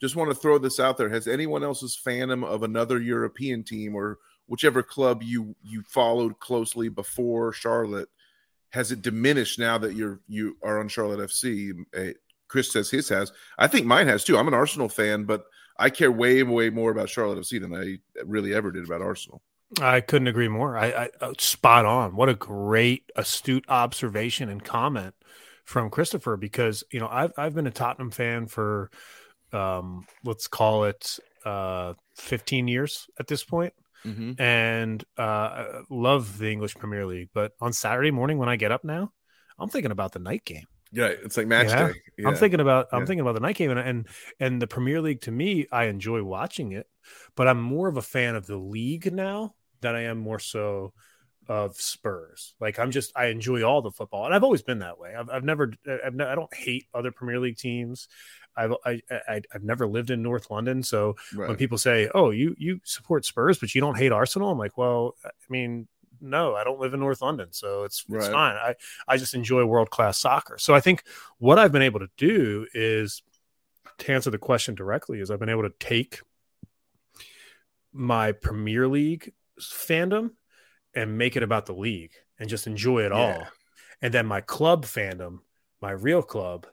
[0.00, 1.08] Just want to throw this out there.
[1.08, 6.88] Has anyone else's fandom of another European team or whichever club you you followed closely
[6.88, 8.08] before Charlotte
[8.70, 11.72] has it diminished now that you're you are on Charlotte FC?
[12.48, 13.32] Chris says his has.
[13.58, 14.38] I think mine has too.
[14.38, 15.46] I'm an Arsenal fan, but
[15.78, 19.42] I care way, way more about Charlotte FC than I really ever did about Arsenal.
[19.80, 20.76] I couldn't agree more.
[20.76, 22.14] I, I uh, spot on.
[22.14, 25.14] What a great, astute observation and comment
[25.64, 26.36] from Christopher.
[26.36, 28.90] Because you know, I've I've been a Tottenham fan for,
[29.56, 33.72] um, let's call it, uh, 15 years at this point.
[34.04, 34.40] Mm-hmm.
[34.40, 37.30] and uh, love the English Premier League.
[37.34, 39.10] But on Saturday morning when I get up now,
[39.58, 40.66] I'm thinking about the night game.
[40.92, 41.88] Yeah, it's like match yeah.
[41.88, 41.94] day.
[42.18, 42.28] Yeah.
[42.28, 43.06] I'm thinking about I'm yeah.
[43.06, 46.22] thinking about the night game and, and and the Premier League to me, I enjoy
[46.22, 46.86] watching it,
[47.34, 50.92] but I'm more of a fan of the league now than I am more so
[51.48, 52.54] of Spurs.
[52.60, 55.14] Like I'm just I enjoy all the football, and I've always been that way.
[55.14, 55.72] I've, I've never
[56.04, 58.08] I've ne- I don't hate other Premier League teams.
[58.56, 61.48] I've I, I have never lived in North London, so right.
[61.48, 64.78] when people say, "Oh, you you support Spurs, but you don't hate Arsenal," I'm like,
[64.78, 65.88] "Well, I mean,
[66.20, 68.18] no, I don't live in North London, so it's right.
[68.18, 68.56] it's fine.
[68.56, 68.74] I
[69.06, 70.58] I just enjoy world class soccer.
[70.58, 71.04] So I think
[71.38, 73.22] what I've been able to do is
[73.98, 76.20] to answer the question directly is I've been able to take
[77.92, 80.32] my Premier League fandom
[80.94, 83.18] and make it about the league and just enjoy it yeah.
[83.18, 83.46] all.
[84.02, 85.38] And then my club fandom,
[85.80, 86.66] my real club,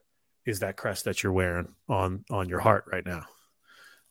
[0.46, 3.26] is that crest that you're wearing on on your heart right now.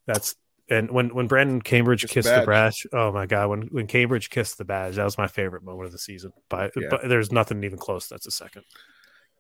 [0.07, 0.35] That's
[0.69, 4.31] and when when Brandon Cambridge kissed the, the badge, oh my god, when when Cambridge
[4.31, 6.33] kissed the badge, that was my favorite moment of the season.
[6.49, 6.89] But, yeah.
[6.91, 8.09] but there's nothing even close.
[8.09, 8.65] That's a second.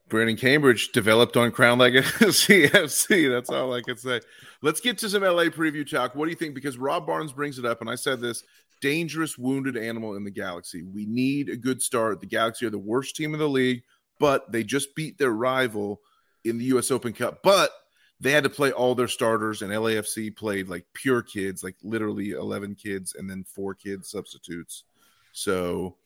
[0.08, 2.12] Brandon Cambridge developed on Crown Legacy
[2.68, 3.30] FC.
[3.30, 4.20] That's all I can say.
[4.60, 6.14] Let's get to some LA preview talk.
[6.14, 6.54] What do you think?
[6.54, 8.44] Because Rob Barnes brings it up, and I said this
[8.82, 10.82] dangerous wounded animal in the Galaxy.
[10.82, 12.20] We need a good start.
[12.20, 13.84] The Galaxy are the worst team in the league,
[14.18, 16.00] but they just beat their rival
[16.44, 16.90] in the U.S.
[16.90, 17.42] Open Cup.
[17.42, 17.70] But
[18.20, 22.30] they had to play all their starters, and LAFC played like pure kids, like literally
[22.30, 24.84] 11 kids, and then four kids substitutes.
[25.32, 25.96] So,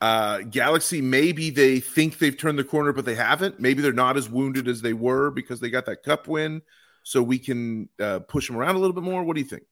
[0.00, 3.60] uh, Galaxy, maybe they think they've turned the corner, but they haven't.
[3.60, 6.62] Maybe they're not as wounded as they were because they got that cup win.
[7.02, 9.22] So we can uh, push them around a little bit more.
[9.22, 9.64] What do you think?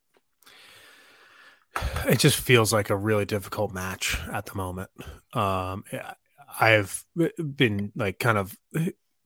[2.09, 4.91] It just feels like a really difficult match at the moment.
[5.33, 5.85] Um,
[6.61, 7.05] I've
[7.39, 8.57] been like kind of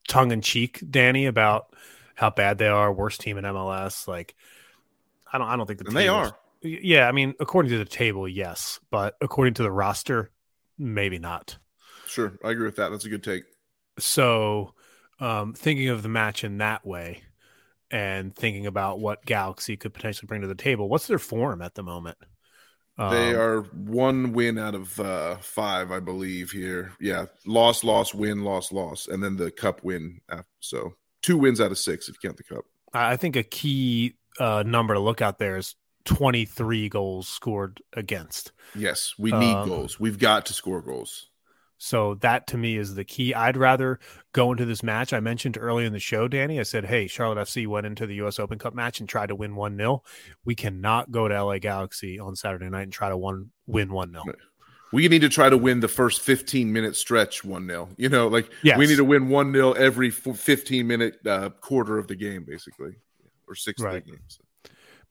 [0.09, 1.74] tongue in cheek, Danny, about
[2.14, 4.07] how bad they are, worst team in MLS.
[4.07, 4.34] Like,
[5.32, 6.36] I don't, I don't think the they are.
[6.62, 10.30] Yeah, I mean, according to the table, yes, but according to the roster,
[10.78, 11.59] maybe not.
[12.07, 12.90] Sure, I agree with that.
[12.90, 13.44] That's a good take.
[13.98, 14.74] So,
[15.20, 17.22] um, thinking of the match in that way,
[17.90, 21.74] and thinking about what Galaxy could potentially bring to the table, what's their form at
[21.74, 22.18] the moment?
[22.97, 26.51] They um, are one win out of uh, five, I believe.
[26.53, 30.20] Here, yeah, loss, loss, win, loss, loss, and then the cup win.
[30.28, 32.64] After, so two wins out of six if you count the cup.
[32.92, 35.74] I think a key uh, number to look out there is
[36.05, 38.53] 23 goals scored against.
[38.74, 39.99] Yes, we need um, goals.
[39.99, 41.30] We've got to score goals.
[41.85, 43.35] So that to me is the key.
[43.35, 44.01] I'd rather
[44.32, 45.12] go into this match.
[45.12, 46.59] I mentioned early in the show, Danny.
[46.59, 48.39] I said, "Hey, Charlotte FC went into the U.S.
[48.39, 50.03] Open Cup match and tried to win one 0
[50.47, 54.12] We cannot go to LA Galaxy on Saturday night and try to one win one
[54.12, 54.24] 0
[54.93, 57.91] we need to try to win the first 15 minute stretch 1 0.
[57.99, 58.78] You know, like yes.
[58.78, 62.93] we need to win 1 0 every 15 minute uh, quarter of the game, basically,
[63.47, 64.07] or six right.
[64.07, 64.39] games.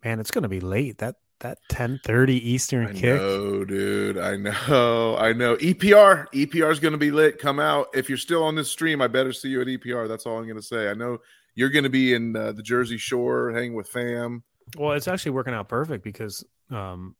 [0.04, 0.98] Man, it's going to be late.
[0.98, 3.22] That that 10:30 Eastern I kick.
[3.22, 5.56] Oh, dude, I know, I know.
[5.58, 7.38] EPR, EPR is going to be lit.
[7.38, 9.02] Come out if you're still on this stream.
[9.02, 10.08] I better see you at EPR.
[10.08, 10.90] That's all I'm going to say.
[10.90, 11.20] I know
[11.54, 14.44] you're going to be in uh, the Jersey Shore, hanging with fam.
[14.78, 17.16] Well, it's actually working out perfect because um,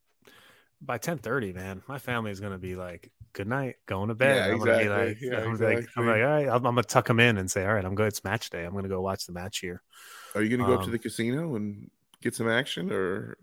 [0.80, 4.36] by 10:30, man, my family is going to be like, "Good night, going to bed."
[4.36, 4.84] Yeah, I'm exactly.
[4.84, 5.76] Gonna be like, yeah, I'm, exactly.
[5.76, 7.84] like I'm like, all right, I'm, I'm, gonna tuck them in and say, "All right,
[7.84, 8.08] I'm good.
[8.08, 8.64] It's match day.
[8.64, 9.82] I'm going to go watch the match here."
[10.34, 11.90] Are you going to go um, up to um, the casino and
[12.22, 13.36] get some action, or?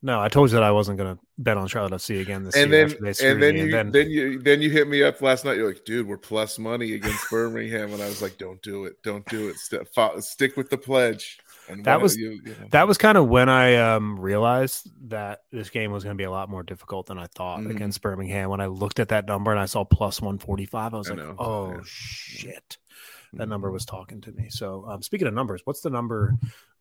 [0.00, 2.54] No, I told you that I wasn't going to bet on Charlotte FC again this
[2.54, 2.88] and year.
[2.88, 5.56] Then, and then, you, and then, then you then you hit me up last night.
[5.56, 9.02] You're like, dude, we're plus money against Birmingham, and I was like, don't do it,
[9.02, 9.56] don't do it.
[9.56, 9.88] St-
[10.22, 11.38] stick with the pledge.
[11.68, 12.68] And that was you, you know.
[12.70, 16.24] that was kind of when I um, realized that this game was going to be
[16.24, 17.72] a lot more difficult than I thought mm-hmm.
[17.72, 18.50] against Birmingham.
[18.50, 21.10] When I looked at that number and I saw plus one forty five, I was
[21.10, 21.34] I like, know.
[21.38, 21.80] oh yeah.
[21.84, 22.78] shit,
[23.32, 23.50] that mm-hmm.
[23.50, 24.46] number was talking to me.
[24.48, 26.36] So um, speaking of numbers, what's the number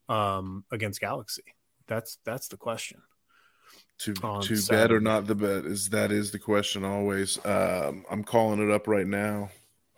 [0.08, 1.44] um, against Galaxy?
[1.88, 3.02] That's that's the question.
[4.00, 7.44] To to bet or not the bet is that is the question always.
[7.46, 9.50] Um, I'm calling it up right now.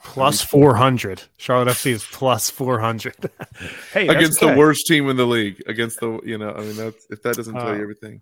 [0.02, 1.24] Plus 400.
[1.38, 3.16] Charlotte FC is plus 400.
[3.94, 4.54] hey, against okay.
[4.54, 5.62] the worst team in the league.
[5.68, 8.22] Against the, you know, I mean, that's, if that doesn't tell uh, you everything.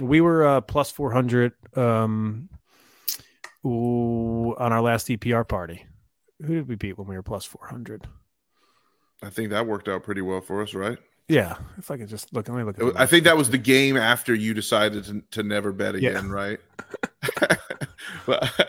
[0.00, 2.48] We were uh, plus 400 um,
[3.66, 5.84] ooh, on our last EPR party.
[6.40, 8.06] Who did we beat when we were plus 400?
[9.22, 10.98] I think that worked out pretty well for us, right?
[11.28, 12.96] Yeah, if I could just look, let me look.
[12.96, 16.32] I think that was the game after you decided to, to never bet again, yeah.
[16.32, 16.58] right?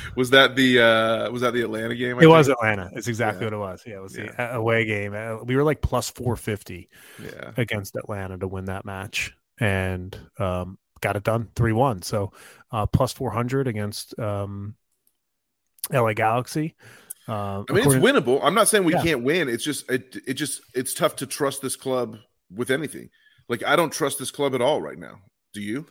[0.16, 2.16] was that the uh was that the Atlanta game?
[2.16, 2.30] I it think?
[2.30, 2.90] was Atlanta.
[2.94, 3.46] It's exactly yeah.
[3.46, 3.82] what it was.
[3.86, 4.32] Yeah, it was yeah.
[4.36, 5.14] the away game.
[5.14, 6.88] Uh, we were like plus four fifty.
[7.22, 7.52] Yeah.
[7.56, 12.02] against Atlanta to win that match, and um, got it done three one.
[12.02, 12.32] So
[12.70, 14.76] uh, plus four hundred against um,
[15.90, 16.74] LA Galaxy.
[17.28, 18.40] Uh, I mean, it's winnable.
[18.42, 19.02] I'm not saying we yeah.
[19.02, 19.48] can't win.
[19.48, 22.16] It's just it it just it's tough to trust this club
[22.50, 23.10] with anything.
[23.48, 25.20] Like I don't trust this club at all right now.
[25.54, 25.86] Do you?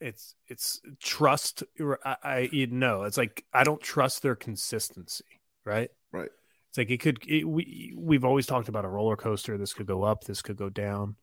[0.00, 1.62] It's it's trust.
[2.04, 5.24] I, I you know it's like I don't trust their consistency.
[5.64, 5.90] Right.
[6.12, 6.30] Right.
[6.70, 7.18] It's like it could.
[7.28, 9.58] It, we we've always talked about a roller coaster.
[9.58, 10.24] This could go up.
[10.24, 11.16] This could go down.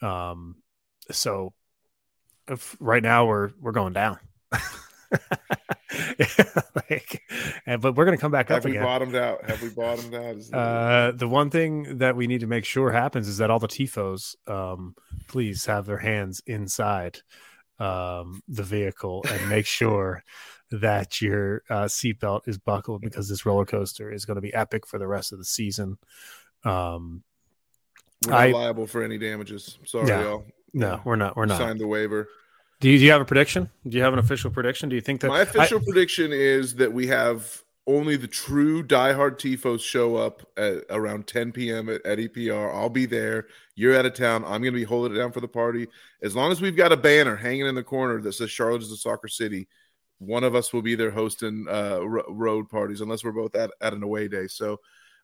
[0.00, 0.56] Um.
[1.10, 1.52] So,
[2.48, 4.18] if right now we're we're going down.
[6.90, 7.22] like,
[7.66, 8.56] and, but we're going to come back up.
[8.56, 8.84] have up we again.
[8.84, 9.48] bottomed out?
[9.48, 10.36] Have we bottomed out?
[10.52, 13.68] Uh, the one thing that we need to make sure happens is that all the
[13.68, 14.94] tifos, um,
[15.28, 17.20] please have their hands inside
[17.78, 20.24] um, the vehicle and make sure
[20.70, 24.86] that your uh, seatbelt is buckled because this roller coaster is going to be epic
[24.86, 25.98] for the rest of the season.
[26.64, 27.22] Um,
[28.26, 29.78] we're not I, liable for any damages.
[29.84, 30.44] Sorry, no, y'all.
[30.72, 31.36] No, we're not.
[31.36, 31.58] We're not.
[31.58, 32.28] Signed the waiver.
[32.80, 33.70] Do you, do you have a prediction?
[33.86, 34.88] Do you have an official prediction?
[34.88, 38.82] Do you think that my official I, prediction is that we have only the true
[38.82, 41.88] diehard tifos show up at around 10 p.m.
[41.88, 42.74] At, at EPR.
[42.74, 43.46] I'll be there.
[43.74, 44.44] You're out of town.
[44.44, 45.88] I'm going to be holding it down for the party.
[46.22, 48.92] As long as we've got a banner hanging in the corner that says Charlotte is
[48.92, 49.68] a soccer city,
[50.18, 53.92] one of us will be there hosting uh, road parties, unless we're both at, at
[53.92, 54.46] an away day.
[54.46, 54.80] So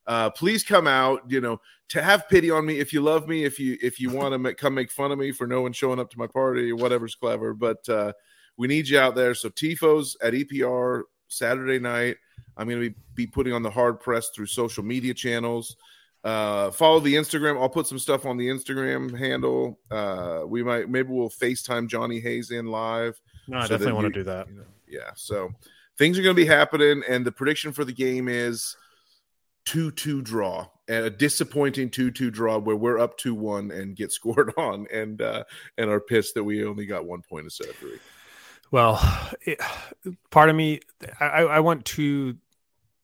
[0.07, 1.22] uh, please come out.
[1.28, 4.11] You know, to have pity on me if you love me, if you if you
[4.11, 6.26] want to make, come make fun of me for no one showing up to my
[6.26, 7.55] party or whatever's clever.
[7.55, 8.12] But uh,
[8.57, 9.34] we need you out there.
[9.34, 12.16] So tifos at EPR Saturday night.
[12.57, 15.76] I'm going to be, be putting on the hard press through social media channels.
[16.22, 17.61] Uh, follow the Instagram.
[17.61, 19.78] I'll put some stuff on the Instagram handle.
[19.90, 23.18] Uh, we might maybe we'll FaceTime Johnny Hayes in live.
[23.48, 24.48] No, I so definitely want to do that.
[24.48, 25.11] You know, yeah.
[25.16, 25.51] So
[25.96, 28.76] things are going to be happening, and the prediction for the game is
[29.66, 34.12] 2 2 draw, a disappointing 2 2 draw where we're up 2 1 and get
[34.20, 35.44] scored on and uh,
[35.78, 37.98] and are pissed that we only got one point instead of three.
[38.70, 39.00] Well,
[39.42, 39.58] it,
[40.30, 40.80] part of me,
[41.18, 42.36] I, I want to,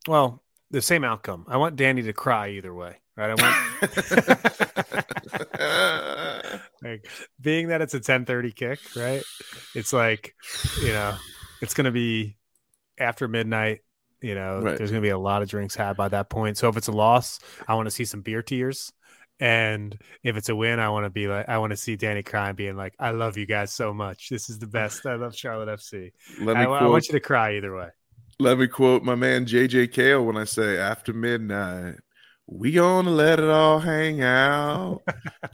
[0.07, 1.45] well, the same outcome.
[1.49, 3.31] I want Danny to cry either way, right?
[3.31, 3.57] I want,
[6.83, 7.09] like,
[7.41, 9.25] being that it's a 1030 kick, right?
[9.75, 10.37] It's like,
[10.81, 11.17] you know,
[11.61, 12.37] it's going to be
[12.99, 13.81] after midnight
[14.27, 14.77] you know, right.
[14.77, 16.59] there's going to be a lot of drinks had by that point.
[16.59, 18.93] So if it's a loss, I want to see some beer tears.
[19.39, 22.25] And if it's a win, I want to be like, I want to see Danny
[22.25, 24.29] crying, being like, I love you guys so much.
[24.29, 25.07] This is the best.
[25.07, 26.11] I love Charlotte FC.
[26.41, 27.91] Let me I, quote, I want you to cry either way.
[28.41, 31.95] Let me quote my man JJ Cale when I say, after midnight,
[32.49, 35.03] we gonna let it all hang out.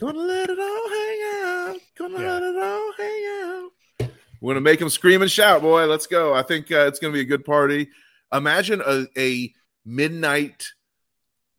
[0.01, 1.77] gonna let it all hang out.
[1.99, 2.33] Gonna yeah.
[2.33, 4.11] let it all hang out.
[4.41, 5.85] We're gonna make them scream and shout, boy.
[5.87, 6.33] Let's go.
[6.33, 7.89] I think uh, it's gonna be a good party.
[8.33, 9.53] Imagine a, a
[9.85, 10.67] midnight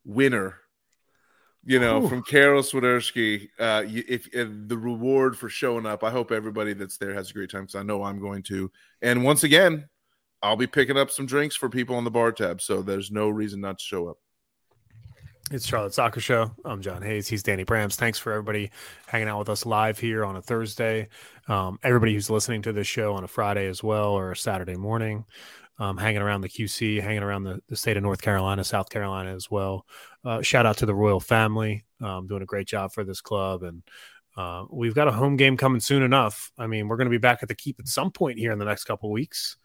[0.06, 0.56] winner,
[1.64, 2.10] you know, Ooh.
[2.10, 3.50] from Karol Swiderski.
[3.60, 7.34] Uh, if, if, the reward for showing up, I hope everybody that's there has a
[7.34, 8.72] great time because I know I'm going to.
[9.02, 9.88] And once again,
[10.42, 13.30] I'll be picking up some drinks for people on the bar tab, so there's no
[13.30, 14.18] reason not to show up.
[15.52, 16.52] It's Charlotte Soccer Show.
[16.64, 17.28] I'm John Hayes.
[17.28, 17.96] He's Danny Brams.
[17.96, 18.72] Thanks for everybody
[19.08, 21.10] hanging out with us live here on a Thursday.
[21.48, 24.78] Um, everybody who's listening to this show on a Friday as well or a Saturday
[24.78, 25.26] morning
[25.80, 29.36] um, hanging around the QC, hanging around the, the state of North Carolina, South Carolina
[29.36, 29.86] as well.
[30.24, 33.64] Uh, shout out to the royal family, um, doing a great job for this club.
[33.64, 33.84] And
[34.38, 36.52] uh, we've got a home game coming soon enough.
[36.58, 38.60] I mean, we're going to be back at the keep at some point here in
[38.60, 39.58] the next couple weeks.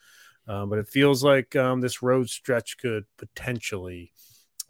[0.47, 4.13] Uh, but it feels like um, this road stretch could potentially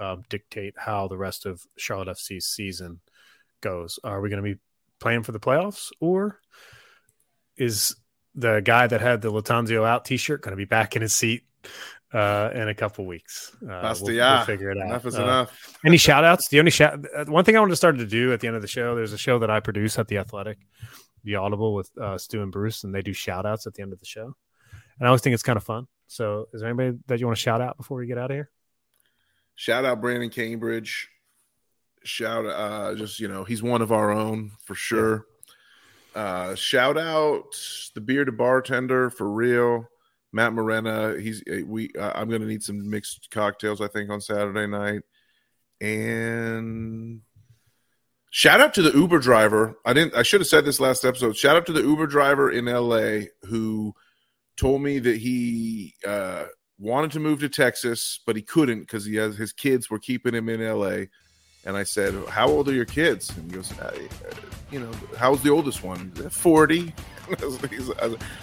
[0.00, 3.00] uh, dictate how the rest of Charlotte FC's season
[3.60, 3.98] goes.
[4.04, 4.60] Are we going to be
[5.00, 6.40] playing for the playoffs or
[7.56, 7.94] is
[8.34, 11.42] the guy that had the Lattanzio out T-shirt going to be back in his seat
[12.12, 13.54] uh, in a couple weeks.
[13.62, 14.38] Uh, That's we'll, the yeah.
[14.38, 14.86] We'll figure it out.
[14.86, 15.78] Enough is uh, enough.
[15.84, 16.50] any shout outs?
[16.50, 17.04] Have any shout?
[17.14, 18.94] Uh, one thing I wanted to start to do at the end of the show.
[18.94, 20.58] There's a show that I produce at the Athletic,
[21.24, 23.92] the Audible with uh, Stu and Bruce, and they do shout outs at the end
[23.92, 24.34] of the show.
[24.98, 25.86] And I always think it's kind of fun.
[26.06, 28.36] So, is there anybody that you want to shout out before we get out of
[28.36, 28.50] here?
[29.58, 31.08] Shout out Brandon Cambridge.
[32.04, 35.26] Shout uh just you know he's one of our own for sure.
[36.14, 37.56] Uh, shout out
[37.94, 39.88] the bearded bartender for real,
[40.32, 41.18] Matt Morena.
[41.18, 41.90] He's eh, we.
[41.98, 43.80] Uh, I'm gonna need some mixed cocktails.
[43.80, 45.02] I think on Saturday night,
[45.80, 47.22] and
[48.30, 49.76] shout out to the Uber driver.
[49.84, 50.14] I didn't.
[50.14, 51.36] I should have said this last episode.
[51.36, 53.30] Shout out to the Uber driver in L.A.
[53.42, 53.92] who
[54.56, 56.44] told me that he uh,
[56.78, 60.34] wanted to move to Texas, but he couldn't because he has his kids were keeping
[60.34, 61.08] him in L.A.
[61.64, 63.96] And I said, "How old are your kids?" And he goes, uh,
[64.70, 66.10] "You know, how's the oldest one?
[66.10, 66.94] 40."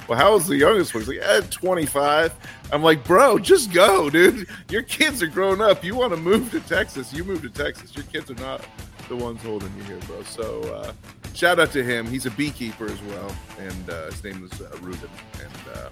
[0.08, 1.04] well, how's the youngest one?
[1.04, 2.34] He's like, eh, 25.
[2.72, 4.48] I'm like, bro, just go, dude.
[4.70, 5.84] Your kids are grown up.
[5.84, 7.12] You want to move to Texas?
[7.12, 7.96] You move to Texas.
[7.96, 8.64] Your kids are not
[9.08, 10.24] the ones holding you here, bro.
[10.24, 10.94] So, uh,
[11.34, 12.08] shout out to him.
[12.08, 15.10] He's a beekeeper as well, and uh, his name is uh, Ruben,
[15.42, 15.90] and uh,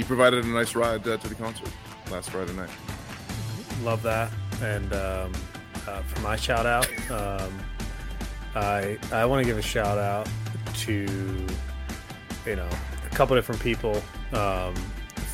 [0.00, 1.68] he provided a nice ride uh, to the concert
[2.10, 2.70] last Friday night.
[3.82, 4.32] Love that,
[4.62, 5.30] and um,
[5.86, 7.52] uh, for my shout out, um,
[8.54, 10.26] I I want to give a shout out
[10.84, 11.06] to
[12.46, 12.68] you know
[13.04, 14.02] a couple different people.
[14.32, 14.74] Um,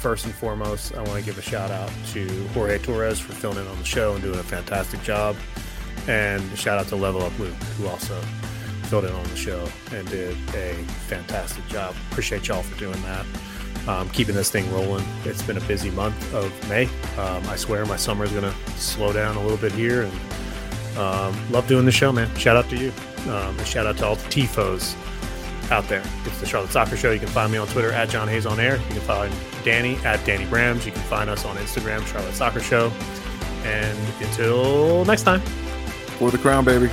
[0.01, 3.59] first and foremost, I want to give a shout out to Jorge Torres for filling
[3.59, 5.37] in on the show and doing a fantastic job.
[6.09, 8.21] And a shout out to Level Up Luke, who also
[8.87, 10.75] filled in on the show and did a
[11.07, 11.95] fantastic job.
[12.11, 13.25] Appreciate y'all for doing that.
[13.87, 15.05] Um, keeping this thing rolling.
[15.25, 16.87] It's been a busy month of May.
[17.19, 20.03] Um, I swear my summer is going to slow down a little bit here.
[20.03, 22.35] And um, love doing the show, man.
[22.37, 22.93] Shout out to you.
[23.31, 24.97] Um, shout out to all the TIFOs
[25.71, 26.03] out there.
[26.25, 27.13] It's the Charlotte Soccer Show.
[27.13, 28.77] You can find me on Twitter at John Hayes on Air.
[28.77, 29.33] You can find
[29.65, 30.87] Danny at Danny Brams.
[30.87, 32.93] You can find us on Instagram, Charlotte Soccer Show.
[33.65, 35.41] And until next time.
[36.19, 36.91] For the crown, baby.